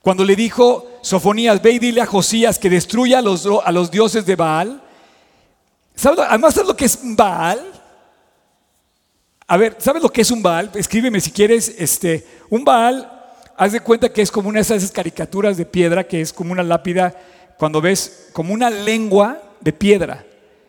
[0.00, 3.90] Cuando le dijo Sofonías, ve y dile a Josías que destruya a los, a los
[3.90, 4.82] dioses de Baal,
[6.04, 7.60] Además, ¿sabes lo que es Baal?
[9.46, 10.70] A ver, ¿sabes lo que es un Baal?
[10.74, 11.74] Escríbeme si quieres.
[11.78, 13.10] Este, un Baal,
[13.58, 16.52] haz de cuenta que es como una de esas caricaturas de piedra, que es como
[16.52, 17.14] una lápida,
[17.58, 20.24] cuando ves como una lengua de piedra,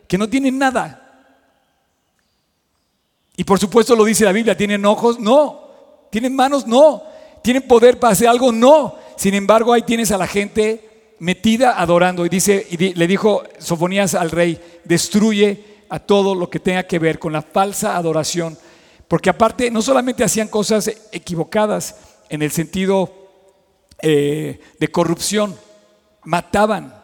[0.09, 1.02] que no tiene nada.
[3.35, 5.19] Y por supuesto lo dice la Biblia, ¿tienen ojos?
[5.19, 6.07] No.
[6.09, 6.67] ¿Tienen manos?
[6.67, 7.03] No.
[7.41, 8.51] ¿Tienen poder para hacer algo?
[8.51, 8.95] No.
[9.17, 12.25] Sin embargo, ahí tienes a la gente metida adorando.
[12.25, 16.99] Y dice, y le dijo Sofonías al rey, destruye a todo lo que tenga que
[16.99, 18.57] ver con la falsa adoración.
[19.07, 21.95] Porque aparte, no solamente hacían cosas equivocadas,
[22.29, 23.13] en el sentido
[24.01, 25.55] eh, de corrupción.
[26.23, 26.99] Mataban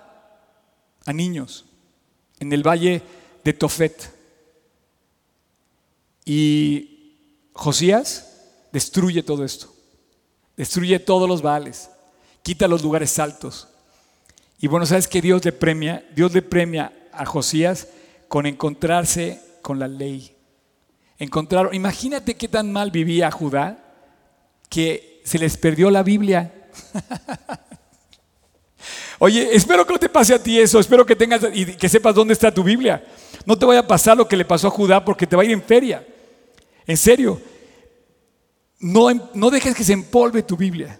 [1.06, 1.66] a niños
[2.40, 3.02] en el valle
[3.44, 4.19] de Tofet.
[6.32, 9.74] Y Josías destruye todo esto.
[10.56, 11.90] Destruye todos los vales.
[12.44, 13.68] Quita los lugares altos.
[14.60, 16.08] Y bueno, ¿sabes que Dios le premia?
[16.16, 17.88] Dios le premia a Josías
[18.28, 20.38] con encontrarse con la ley.
[21.18, 23.84] Encontrar, imagínate qué tan mal vivía Judá
[24.70, 26.70] que se les perdió la Biblia.
[29.18, 32.14] Oye, espero que no te pase a ti eso, espero que tengas y que sepas
[32.14, 33.04] dónde está tu Biblia.
[33.48, 35.46] No te vaya a pasar lo que le pasó a Judá porque te va a
[35.46, 36.06] ir en feria.
[36.90, 37.40] En serio,
[38.80, 41.00] no, no dejes que se empolve tu Biblia.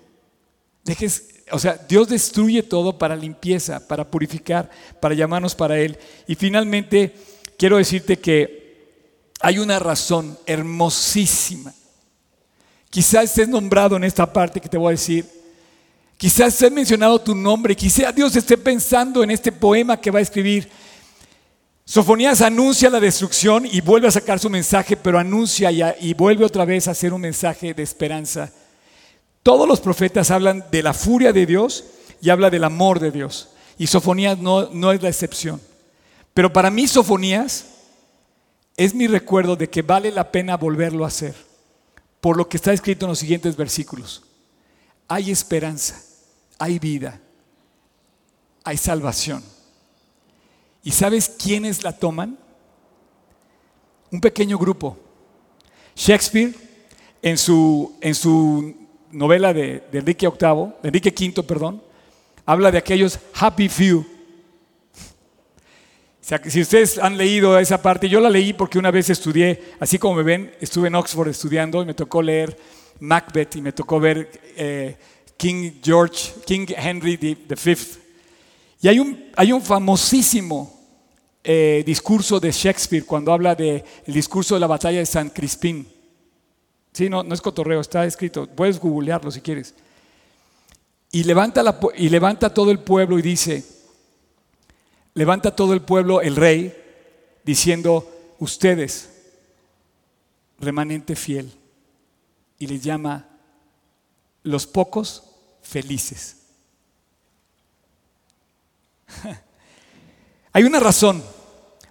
[0.84, 4.70] Dejes, o sea, Dios destruye todo para limpieza, para purificar,
[5.02, 5.98] para llamarnos para Él.
[6.28, 7.16] Y finalmente,
[7.58, 11.74] quiero decirte que hay una razón hermosísima.
[12.92, 15.26] Quizás estés nombrado en esta parte que te voy a decir
[16.20, 20.22] Quizás ha mencionado tu nombre, quizás Dios esté pensando en este poema que va a
[20.22, 20.70] escribir.
[21.90, 26.64] Sofonías anuncia la destrucción y vuelve a sacar su mensaje, pero anuncia y, vuelve otra
[26.64, 28.52] vez a hacer un mensaje de esperanza.
[29.42, 31.86] Todos los profetas hablan de la furia de Dios
[32.22, 33.50] y habla del amor de Dios.
[33.80, 35.60] Y Sofonías no, no es la excepción.
[36.36, 37.66] Pero para mí Sofonías
[38.78, 41.34] es mi recuerdo de que vale la pena volverlo a hacer,
[42.22, 44.22] por lo que está escrito en los siguientes versículos.
[45.08, 46.04] Hay esperanza
[46.60, 47.20] hay vida,
[48.64, 49.42] hay salvación.
[50.90, 52.36] ¿Y sabes quiénes la toman?
[54.10, 54.98] Un pequeño grupo.
[55.96, 56.52] Shakespeare,
[57.22, 58.76] en su, en su
[59.12, 61.84] novela de, Enrique VIII, Enrique V, perdón,
[62.44, 64.04] habla de aquellos happy few.
[66.46, 70.16] si ustedes han leído esa parte, yo la leí porque una vez estudié, así como
[70.16, 72.58] me ven, estuve en Oxford estudiando y me tocó leer
[73.00, 74.98] Macbeth y me tocó ver eh,
[75.38, 77.78] King George, King Henry V.
[78.82, 80.79] Y hay un, hay un famosísimo
[81.44, 85.88] eh, discurso de Shakespeare cuando habla del discurso de la batalla de San Crispín.
[86.92, 88.48] Sí, no, no es cotorreo, está escrito.
[88.48, 89.74] Puedes googlearlo si quieres.
[91.12, 93.66] Y levanta, la, y levanta todo el pueblo y dice,
[95.14, 96.76] levanta todo el pueblo el rey
[97.44, 99.10] diciendo, ustedes,
[100.60, 101.52] remanente fiel.
[102.60, 103.28] Y les llama
[104.44, 105.24] los pocos
[105.62, 106.36] felices.
[110.52, 111.24] Hay una razón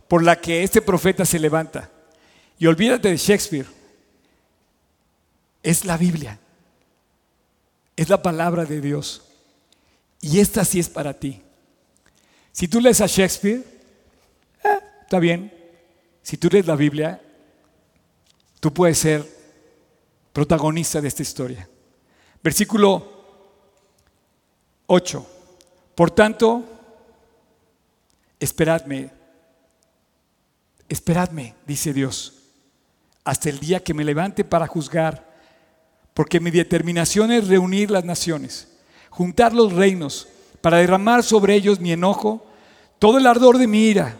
[0.08, 1.90] por la que este profeta se levanta.
[2.58, 3.66] Y olvídate de Shakespeare.
[5.62, 6.38] Es la Biblia.
[7.96, 9.22] Es la palabra de Dios.
[10.20, 11.42] Y esta sí es para ti.
[12.52, 13.64] Si tú lees a Shakespeare,
[14.64, 15.52] eh, está bien.
[16.22, 17.20] Si tú lees la Biblia,
[18.58, 19.24] tú puedes ser
[20.32, 21.68] protagonista de esta historia.
[22.42, 23.18] Versículo
[24.86, 25.26] 8.
[25.94, 26.77] Por tanto,
[28.40, 29.10] esperadme,
[30.88, 32.34] esperadme, dice Dios,
[33.24, 35.28] hasta el día que me levante para juzgar,
[36.14, 38.68] porque mi determinación es reunir las naciones,
[39.10, 40.28] juntar los reinos,
[40.60, 42.44] para derramar sobre ellos mi enojo,
[42.98, 44.18] todo el ardor de mi ira,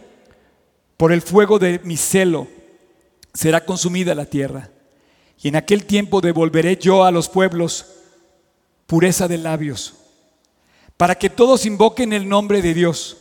[0.95, 2.47] por el fuego de mi celo,
[3.33, 4.69] será consumida la tierra.
[5.41, 7.85] Y en aquel tiempo devolveré yo a los pueblos
[8.85, 9.95] pureza de labios
[10.99, 13.18] para que todos invoquen el nombre de Dios,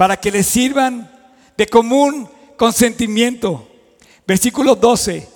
[0.00, 1.10] para que les sirvan
[1.58, 3.68] de común consentimiento.
[4.26, 5.28] Versículo 12,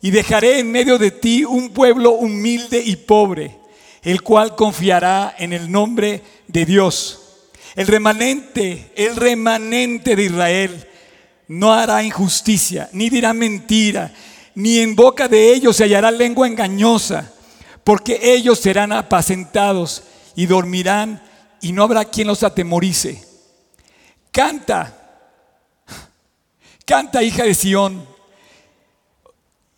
[0.00, 3.58] y dejaré en medio de ti un pueblo humilde y pobre,
[4.00, 7.50] el cual confiará en el nombre de Dios.
[7.74, 10.88] El remanente, el remanente de Israel
[11.48, 14.14] no hará injusticia, ni dirá mentira,
[14.54, 17.34] ni en boca de ellos se hallará lengua engañosa,
[17.84, 21.22] porque ellos serán apacentados y dormirán
[21.60, 23.25] y no habrá quien los atemorice.
[24.36, 24.94] Canta,
[26.84, 28.06] canta hija de Sión.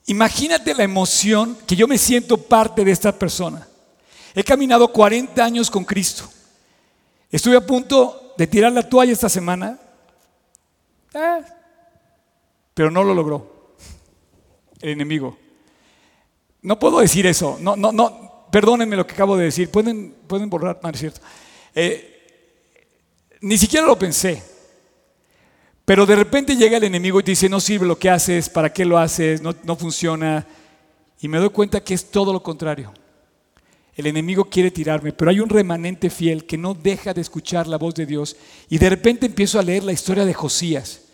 [0.06, 3.68] Imagínate la emoción que yo me siento parte de esta persona.
[4.34, 6.28] He caminado 40 años con Cristo.
[7.30, 9.78] Estuve a punto de tirar la toalla esta semana,
[11.14, 11.40] eh,
[12.74, 13.76] pero no lo logró
[14.80, 15.38] el enemigo.
[16.62, 17.58] No puedo decir eso.
[17.60, 21.20] No, no, no perdónenme lo que acabo de decir, pueden, pueden borrar, no es cierto.
[21.76, 22.16] Eh,
[23.40, 24.47] ni siquiera lo pensé.
[25.88, 28.84] Pero de repente llega el enemigo y dice, no sirve lo que haces, ¿para qué
[28.84, 29.40] lo haces?
[29.40, 30.46] No, no funciona.
[31.18, 32.92] Y me doy cuenta que es todo lo contrario.
[33.96, 37.78] El enemigo quiere tirarme, pero hay un remanente fiel que no deja de escuchar la
[37.78, 38.36] voz de Dios.
[38.68, 41.04] Y de repente empiezo a leer la historia de Josías.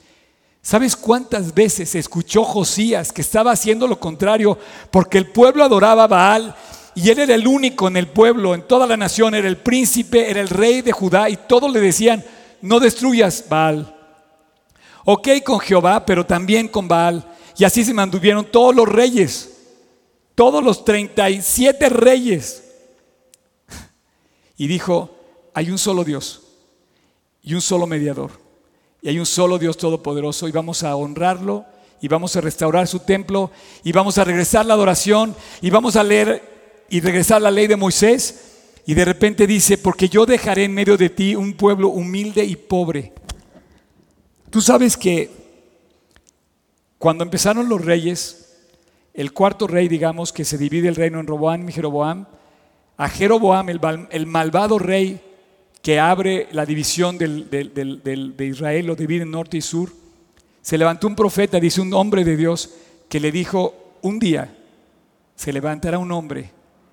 [0.60, 4.58] ¿Sabes cuántas veces escuchó Josías que estaba haciendo lo contrario
[4.90, 6.56] porque el pueblo adoraba a Baal
[6.96, 10.28] y él era el único en el pueblo, en toda la nación, era el príncipe,
[10.28, 12.24] era el rey de Judá y todos le decían,
[12.60, 13.93] no destruyas Baal.
[15.05, 17.24] Ok con Jehová, pero también con Baal.
[17.57, 19.50] Y así se mantuvieron todos los reyes,
[20.34, 22.64] todos los 37 reyes.
[24.57, 25.14] Y dijo,
[25.52, 26.42] hay un solo Dios
[27.42, 28.30] y un solo mediador.
[29.02, 31.66] Y hay un solo Dios todopoderoso y vamos a honrarlo
[32.00, 33.50] y vamos a restaurar su templo
[33.82, 37.76] y vamos a regresar la adoración y vamos a leer y regresar la ley de
[37.76, 38.52] Moisés.
[38.86, 42.57] Y de repente dice, porque yo dejaré en medio de ti un pueblo humilde y
[42.57, 43.12] pobre.
[44.55, 45.30] Tú sabes que
[46.96, 48.55] cuando empezaron los reyes,
[49.12, 52.24] el cuarto rey, digamos, que se divide el reino en Roboam y Jeroboam,
[52.96, 55.20] a Jeroboam, el, malvado rey
[55.82, 59.90] que abre la división de Israel, lo divide en norte y sur,
[60.62, 62.74] se levantó un profeta, dice un hombre de Dios,
[63.09, 64.57] que le dijo, un día
[65.34, 66.52] se levantará un hombre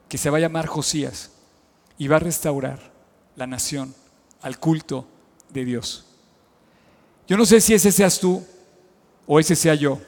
[0.09, 1.29] que se va a llamar Josías
[1.99, 2.91] y va a restaurar
[3.35, 3.93] la nación
[4.41, 5.05] al culto
[5.53, 6.07] de Dios.
[7.31, 8.43] Yo no sé si ese seas tú
[9.25, 10.01] o ese sea yo,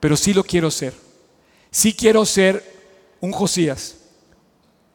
[0.00, 0.94] pero sí lo quiero ser.
[1.70, 2.60] Sí quiero ser
[3.20, 3.98] un Josías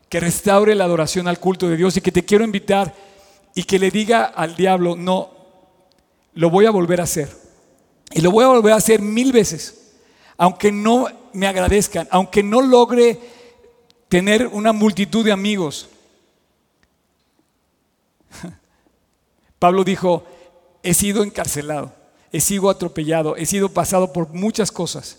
[0.09, 2.93] que restaure la adoración al culto de Dios y que te quiero invitar
[3.55, 5.29] y que le diga al diablo, no,
[6.33, 7.29] lo voy a volver a hacer.
[8.11, 9.93] Y lo voy a volver a hacer mil veces,
[10.35, 13.17] aunque no me agradezcan, aunque no logre
[14.09, 15.87] tener una multitud de amigos.
[19.57, 20.25] Pablo dijo,
[20.83, 21.93] he sido encarcelado,
[22.31, 25.17] he sido atropellado, he sido pasado por muchas cosas.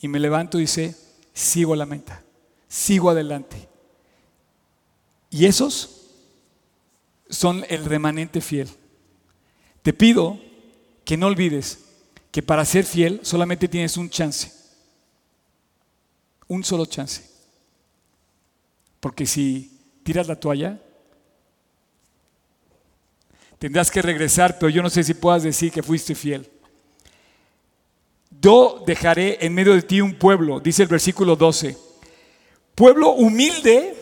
[0.00, 0.94] Y me levanto y dice,
[1.32, 2.22] sigo la meta,
[2.68, 3.68] sigo adelante.
[5.30, 6.06] Y esos
[7.28, 8.68] son el remanente fiel.
[9.82, 10.38] Te pido
[11.04, 11.80] que no olvides
[12.30, 14.52] que para ser fiel solamente tienes un chance.
[16.48, 17.22] Un solo chance.
[19.00, 20.80] Porque si tiras la toalla,
[23.58, 26.48] tendrás que regresar, pero yo no sé si puedas decir que fuiste fiel.
[28.40, 31.76] Yo dejaré en medio de ti un pueblo, dice el versículo 12.
[32.74, 33.94] Pueblo humilde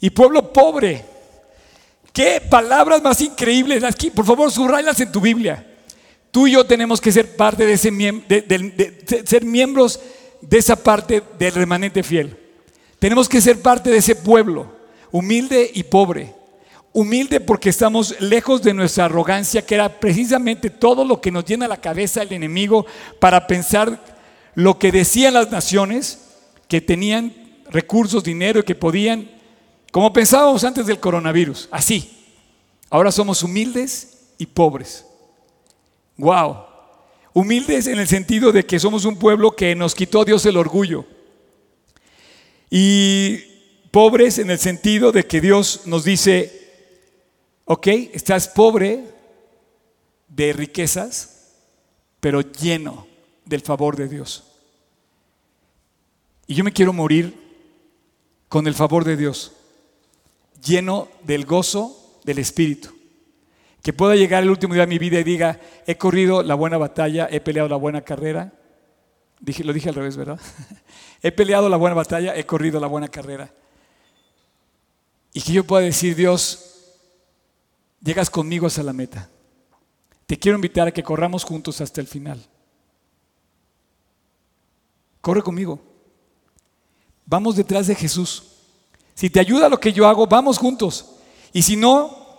[0.00, 1.04] y pueblo pobre.
[2.12, 3.84] Qué palabras más increíbles.
[3.84, 5.66] Aquí, por favor, subraylas en tu Biblia.
[6.30, 10.00] Tú y yo tenemos que ser parte de ese de, ser miembros
[10.40, 12.36] de esa parte del remanente fiel.
[12.98, 14.70] Tenemos que ser parte de ese pueblo,
[15.10, 16.34] humilde y pobre.
[16.92, 21.68] Humilde porque estamos lejos de nuestra arrogancia, que era precisamente todo lo que nos llena
[21.68, 22.84] la cabeza el enemigo
[23.20, 24.02] para pensar
[24.54, 26.18] lo que decían las naciones,
[26.66, 27.32] que tenían
[27.70, 29.28] recursos, dinero y que podían
[29.90, 32.10] como pensábamos antes del coronavirus, así.
[32.90, 35.04] Ahora somos humildes y pobres.
[36.16, 36.64] Wow.
[37.32, 41.04] Humildes en el sentido de que somos un pueblo que nos quitó Dios el orgullo.
[42.68, 43.38] Y
[43.90, 46.59] pobres en el sentido de que Dios nos dice,
[47.72, 49.04] ok, estás pobre
[50.26, 51.52] de riquezas,
[52.18, 53.06] pero lleno
[53.44, 54.42] del favor de Dios.
[56.48, 57.32] Y yo me quiero morir
[58.48, 59.52] con el favor de Dios
[60.60, 62.90] lleno del gozo del Espíritu.
[63.84, 66.76] Que pueda llegar el último día de mi vida y diga, he corrido la buena
[66.76, 68.52] batalla, he peleado la buena carrera.
[69.38, 70.40] Dije, lo dije al revés, ¿verdad?
[71.22, 73.54] he peleado la buena batalla, he corrido la buena carrera.
[75.32, 76.70] Y que yo pueda decir, Dios,
[78.02, 79.28] llegas conmigo hasta la meta.
[80.26, 82.44] Te quiero invitar a que corramos juntos hasta el final.
[85.20, 85.80] Corre conmigo.
[87.26, 88.44] Vamos detrás de Jesús.
[89.14, 91.16] Si te ayuda lo que yo hago, vamos juntos.
[91.52, 92.38] Y si no,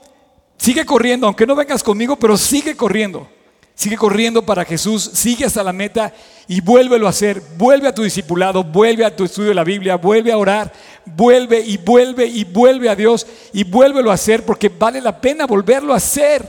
[0.58, 3.30] sigue corriendo, aunque no vengas conmigo, pero sigue corriendo.
[3.76, 6.14] Sigue corriendo para Jesús, sigue hasta la meta
[6.48, 7.42] y vuélvelo a hacer.
[7.58, 10.72] Vuelve a tu discipulado, vuelve a tu estudio de la Biblia, vuelve a orar,
[11.06, 15.48] vuelve y vuelve y vuelve a Dios y vuélvelo a hacer porque vale la pena
[15.48, 16.48] volverlo a hacer.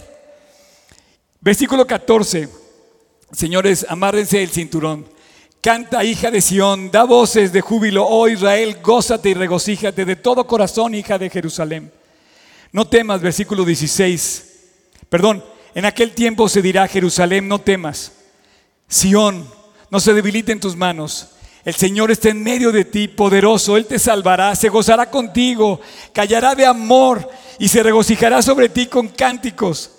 [1.41, 2.49] Versículo 14.
[3.33, 5.07] Señores, amárrense el cinturón.
[5.63, 10.47] Canta, hija de Sión, da voces de júbilo, oh Israel, gózate y regocíjate de todo
[10.47, 11.93] corazón, hija de Jerusalén.
[12.73, 14.45] No temas, versículo 16.
[15.09, 15.45] Perdón,
[15.75, 18.13] en aquel tiempo se dirá Jerusalén, no temas.
[18.89, 19.49] Sión,
[19.91, 21.31] no se debilite en tus manos.
[21.65, 25.81] El Señor está en medio de ti, poderoso, Él te salvará, se gozará contigo,
[26.13, 29.93] callará de amor y se regocijará sobre ti con cánticos.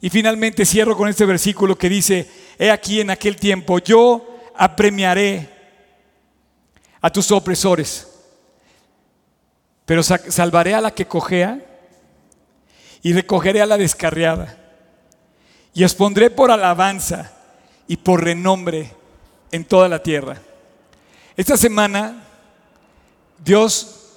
[0.00, 5.48] Y finalmente cierro con este versículo que dice, he aquí en aquel tiempo, yo apremiaré
[7.00, 8.08] a tus opresores,
[9.84, 11.60] pero salvaré a la que cojea
[13.02, 14.63] y recogeré a la descarriada.
[15.74, 17.32] Y os pondré por alabanza
[17.88, 18.92] y por renombre
[19.50, 20.40] en toda la tierra.
[21.36, 22.22] Esta semana
[23.44, 24.12] Dios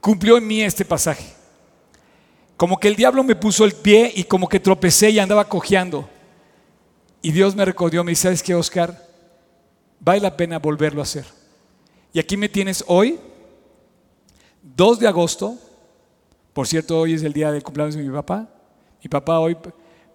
[0.00, 1.34] cumplió en mí este pasaje.
[2.56, 6.08] Como que el diablo me puso el pie y como que tropecé y andaba cojeando.
[7.20, 9.06] Y Dios me recordó, me dice, ¿sabes qué, Oscar?
[10.00, 11.26] Vale la pena volverlo a hacer.
[12.12, 13.20] Y aquí me tienes hoy,
[14.62, 15.58] 2 de agosto.
[16.52, 18.48] Por cierto, hoy es el día del cumpleaños de mi papá.
[19.02, 19.56] Mi papá hoy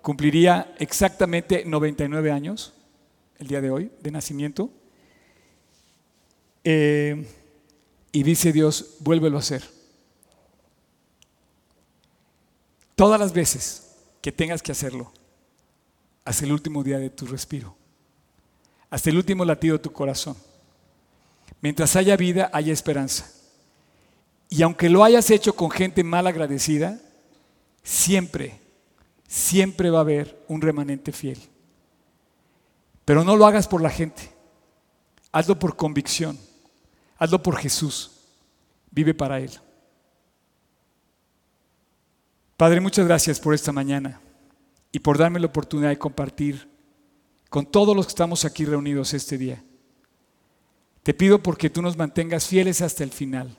[0.01, 2.73] cumpliría exactamente 99 años,
[3.39, 4.69] el día de hoy, de nacimiento.
[6.63, 7.25] Eh,
[8.11, 9.63] y dice Dios, vuélvelo a hacer.
[12.95, 15.11] Todas las veces que tengas que hacerlo,
[16.25, 17.75] hasta el último día de tu respiro,
[18.89, 20.37] hasta el último latido de tu corazón.
[21.61, 23.31] Mientras haya vida, haya esperanza.
[24.49, 27.01] Y aunque lo hayas hecho con gente mal agradecida,
[27.81, 28.59] siempre,
[29.33, 31.39] siempre va a haber un remanente fiel.
[33.03, 34.31] Pero no lo hagas por la gente,
[35.31, 36.37] hazlo por convicción,
[37.17, 38.11] hazlo por Jesús,
[38.91, 39.49] vive para Él.
[42.55, 44.21] Padre, muchas gracias por esta mañana
[44.91, 46.69] y por darme la oportunidad de compartir
[47.49, 49.63] con todos los que estamos aquí reunidos este día.
[51.01, 53.57] Te pido porque tú nos mantengas fieles hasta el final.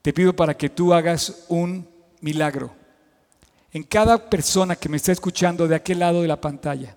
[0.00, 1.88] Te pido para que tú hagas un
[2.20, 2.79] milagro
[3.72, 6.96] en cada persona que me está escuchando de aquel lado de la pantalla.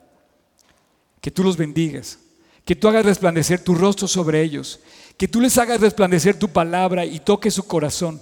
[1.22, 2.20] Que tú los bendigas,
[2.66, 4.80] que tú hagas resplandecer tu rostro sobre ellos,
[5.18, 8.22] que tú les hagas resplandecer tu palabra y toque su corazón.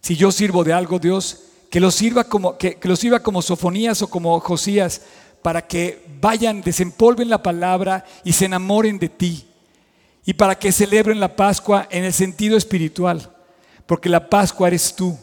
[0.00, 4.02] Si yo sirvo de algo, Dios, que los sirva como, que, que sirva como Sofonías
[4.02, 5.02] o como Josías,
[5.42, 9.46] para que vayan, desempolven la palabra y se enamoren de ti.
[10.24, 13.28] Y para que celebren la Pascua en el sentido espiritual.
[13.86, 15.18] Porque la Pascua eres tú,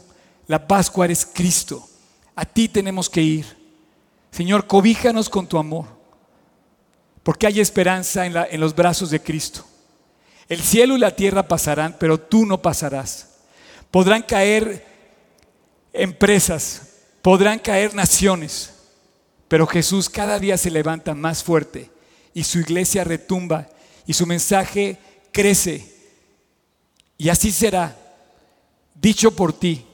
[0.48, 1.89] la Pascua eres Cristo.
[2.40, 3.46] A ti tenemos que ir.
[4.32, 5.88] Señor, cobíjanos con tu amor.
[7.22, 9.66] Porque hay esperanza en, en los brazos de Cristo.
[10.48, 13.42] El cielo y la tierra pasarán, pero tú no pasarás.
[13.92, 14.88] Podrán caer
[15.92, 18.74] empresas, podrán caer naciones,
[19.50, 21.92] pero Jesús cada día se levanta más fuerte
[22.34, 23.68] y su iglesia retumba
[24.08, 24.98] y su mensaje
[25.34, 25.94] crece.
[27.18, 27.98] Y así será,
[28.96, 29.86] dicho por ti.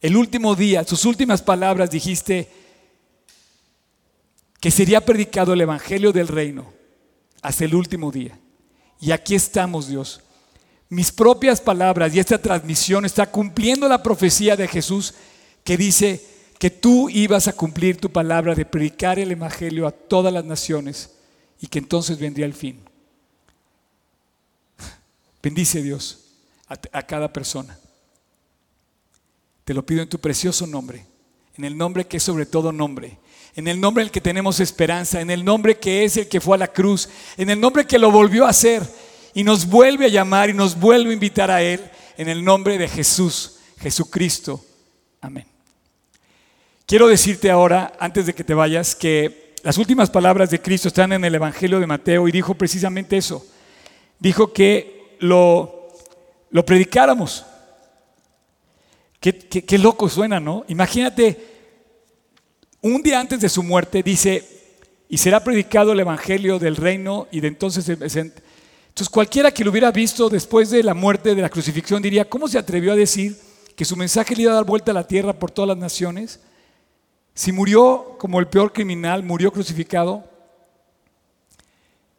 [0.00, 2.48] El último día, sus últimas palabras dijiste
[4.60, 6.72] que sería predicado el Evangelio del Reino
[7.42, 8.38] hasta el último día.
[9.00, 10.20] Y aquí estamos, Dios,
[10.88, 15.14] mis propias palabras y esta transmisión está cumpliendo la profecía de Jesús
[15.62, 16.24] que dice
[16.58, 21.10] que tú ibas a cumplir tu palabra de predicar el Evangelio a todas las naciones
[21.60, 22.80] y que entonces vendría el fin.
[25.42, 26.24] Bendice Dios
[26.66, 27.78] a, cada persona.
[29.68, 31.04] Te lo pido en tu precioso nombre,
[31.58, 33.18] en el nombre que es sobre todo nombre,
[33.54, 36.40] en el nombre en el que tenemos esperanza, en el nombre que es el que
[36.40, 37.06] fue a la cruz,
[37.36, 38.82] en el nombre que lo volvió a hacer
[39.34, 41.82] y nos vuelve a llamar y nos vuelve a invitar a Él
[42.16, 44.64] en el nombre de Jesús, Jesucristo.
[45.20, 45.44] Amén.
[46.86, 51.12] Quiero decirte ahora, antes de que te vayas, que las últimas palabras de Cristo están
[51.12, 53.46] en el Evangelio de Mateo y dijo precisamente eso.
[54.18, 55.90] Dijo que lo,
[56.52, 57.44] lo predicáramos.
[59.20, 60.64] Qué, qué loco suena, ¿no?
[60.68, 61.58] Imagínate,
[62.80, 64.46] un día antes de su muerte dice,
[65.08, 69.92] y será predicado el Evangelio del reino y de entonces entonces cualquiera que lo hubiera
[69.92, 73.38] visto después de la muerte, de la crucifixión, diría, ¿cómo se atrevió a decir
[73.76, 76.40] que su mensaje le iba a dar vuelta a la tierra por todas las naciones?
[77.32, 80.28] Si murió como el peor criminal, murió crucificado,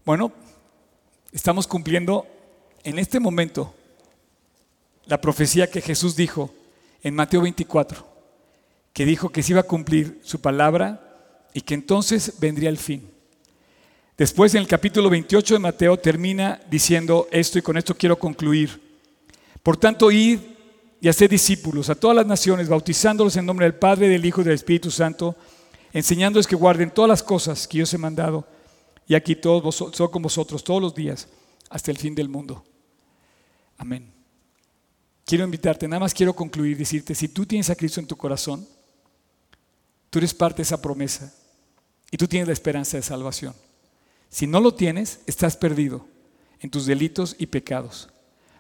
[0.06, 0.32] bueno,
[1.34, 2.26] estamos cumpliendo
[2.86, 3.74] en este momento
[5.06, 6.54] la profecía que Jesús dijo
[7.02, 8.08] en Mateo 24,
[8.94, 11.10] que dijo que se iba a cumplir su palabra
[11.54, 13.10] y que entonces vendría el fin.
[14.18, 18.82] Después en el capítulo 28 de Mateo termina diciendo esto y con esto quiero concluir.
[19.64, 20.40] Por tanto, id
[21.00, 24.44] y haced discípulos a todas las naciones, bautizándolos en nombre del Padre, del Hijo y
[24.44, 25.36] del Espíritu Santo,
[25.94, 28.46] enseñándoles que guarden todas las cosas que yo os he mandado.
[29.08, 31.28] Y aquí todos vosotros, soy con vosotros todos los días
[31.70, 32.64] hasta el fin del mundo.
[33.78, 34.19] Amén.
[35.30, 38.68] Quiero invitarte, nada más quiero concluir, decirte, si tú tienes a Cristo en tu corazón,
[40.10, 41.32] tú eres parte de esa promesa
[42.10, 43.54] y tú tienes la esperanza de salvación.
[44.28, 46.04] Si no lo tienes, estás perdido
[46.62, 48.10] en tus delitos y pecados.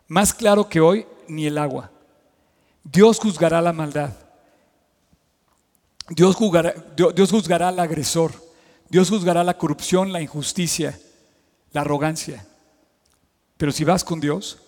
[0.07, 1.89] Más claro que hoy, ni el agua.
[2.83, 4.13] Dios juzgará la maldad.
[6.09, 8.31] Dios juzgará, Dios juzgará al agresor.
[8.89, 10.99] Dios juzgará la corrupción, la injusticia,
[11.71, 12.45] la arrogancia.
[13.57, 14.59] Pero si vas con Dios,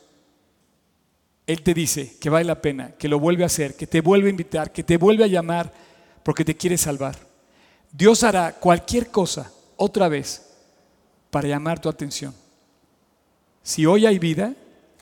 [1.48, 4.28] Él te dice que vale la pena, que lo vuelve a hacer, que te vuelve
[4.28, 5.72] a invitar, que te vuelve a llamar
[6.24, 7.18] porque te quiere salvar.
[7.92, 10.48] Dios hará cualquier cosa otra vez
[11.30, 12.34] para llamar tu atención.
[13.64, 14.54] Si hoy hay vida,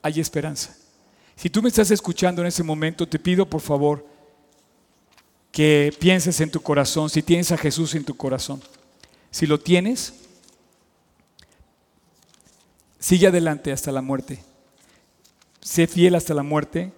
[0.01, 0.75] hay esperanza.
[1.35, 4.05] Si tú me estás escuchando en ese momento, te pido por favor
[5.51, 8.61] que pienses en tu corazón, si tienes a Jesús en tu corazón.
[9.31, 10.13] Si lo tienes,
[12.99, 14.43] sigue adelante hasta la muerte.
[15.69, 16.91] Sé fiel hasta la muerte,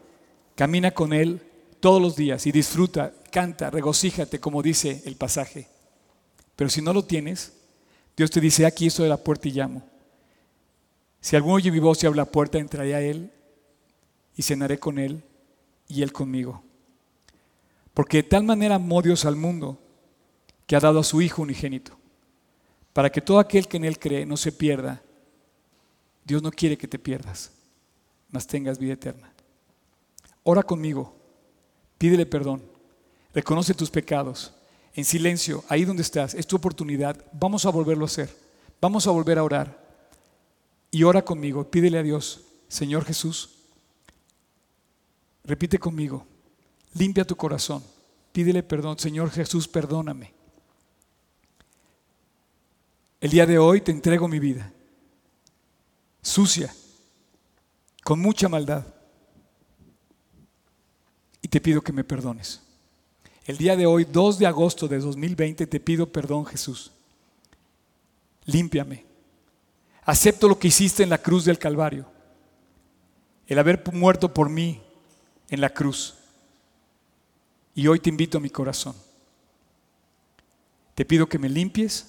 [0.55, 1.41] camina con Él
[1.81, 5.67] todos los días y disfruta, canta, regocíjate, como dice el pasaje.
[6.55, 7.51] Pero si no lo tienes,
[8.15, 9.83] Dios te dice, aquí estoy de la puerta y llamo.
[11.19, 13.29] Si alguno oye mi voz y abre la puerta, entraré a Él
[14.37, 15.21] y cenaré con Él
[15.89, 16.63] y Él conmigo.
[17.93, 19.81] Porque de tal manera amó Dios al mundo
[20.65, 21.97] que ha dado a su Hijo unigénito,
[22.93, 25.01] para que todo aquel que en Él cree no se pierda.
[26.23, 27.51] Dios no quiere que te pierdas,
[28.31, 29.31] mas tengas vida eterna.
[30.43, 31.15] Ora conmigo,
[31.97, 32.63] pídele perdón,
[33.33, 34.53] reconoce tus pecados,
[34.93, 38.35] en silencio, ahí donde estás, es tu oportunidad, vamos a volverlo a hacer,
[38.81, 39.81] vamos a volver a orar.
[40.89, 43.51] Y ora conmigo, pídele a Dios, Señor Jesús,
[45.45, 46.25] repite conmigo,
[46.93, 47.83] Limpia tu corazón.
[48.31, 48.99] Pídele perdón.
[48.99, 50.33] Señor Jesús, perdóname.
[53.19, 54.71] El día de hoy te entrego mi vida.
[56.21, 56.73] Sucia.
[58.03, 58.85] Con mucha maldad.
[61.41, 62.61] Y te pido que me perdones.
[63.45, 66.91] El día de hoy, 2 de agosto de 2020, te pido perdón, Jesús.
[68.45, 69.05] Límpiame.
[70.03, 72.05] Acepto lo que hiciste en la cruz del Calvario.
[73.47, 74.81] El haber muerto por mí
[75.49, 76.15] en la cruz.
[77.73, 78.95] Y hoy te invito a mi corazón.
[80.95, 82.05] Te pido que me limpies,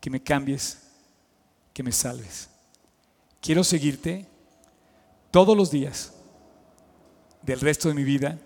[0.00, 0.82] que me cambies,
[1.72, 2.48] que me salves.
[3.40, 4.26] Quiero seguirte
[5.34, 6.12] todos los días
[7.42, 8.38] del resto de mi vida.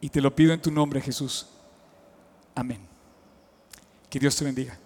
[0.00, 1.48] Y te lo pido en tu nombre, Jesús.
[2.54, 2.78] Amén.
[4.08, 4.78] Que Dios te bendiga.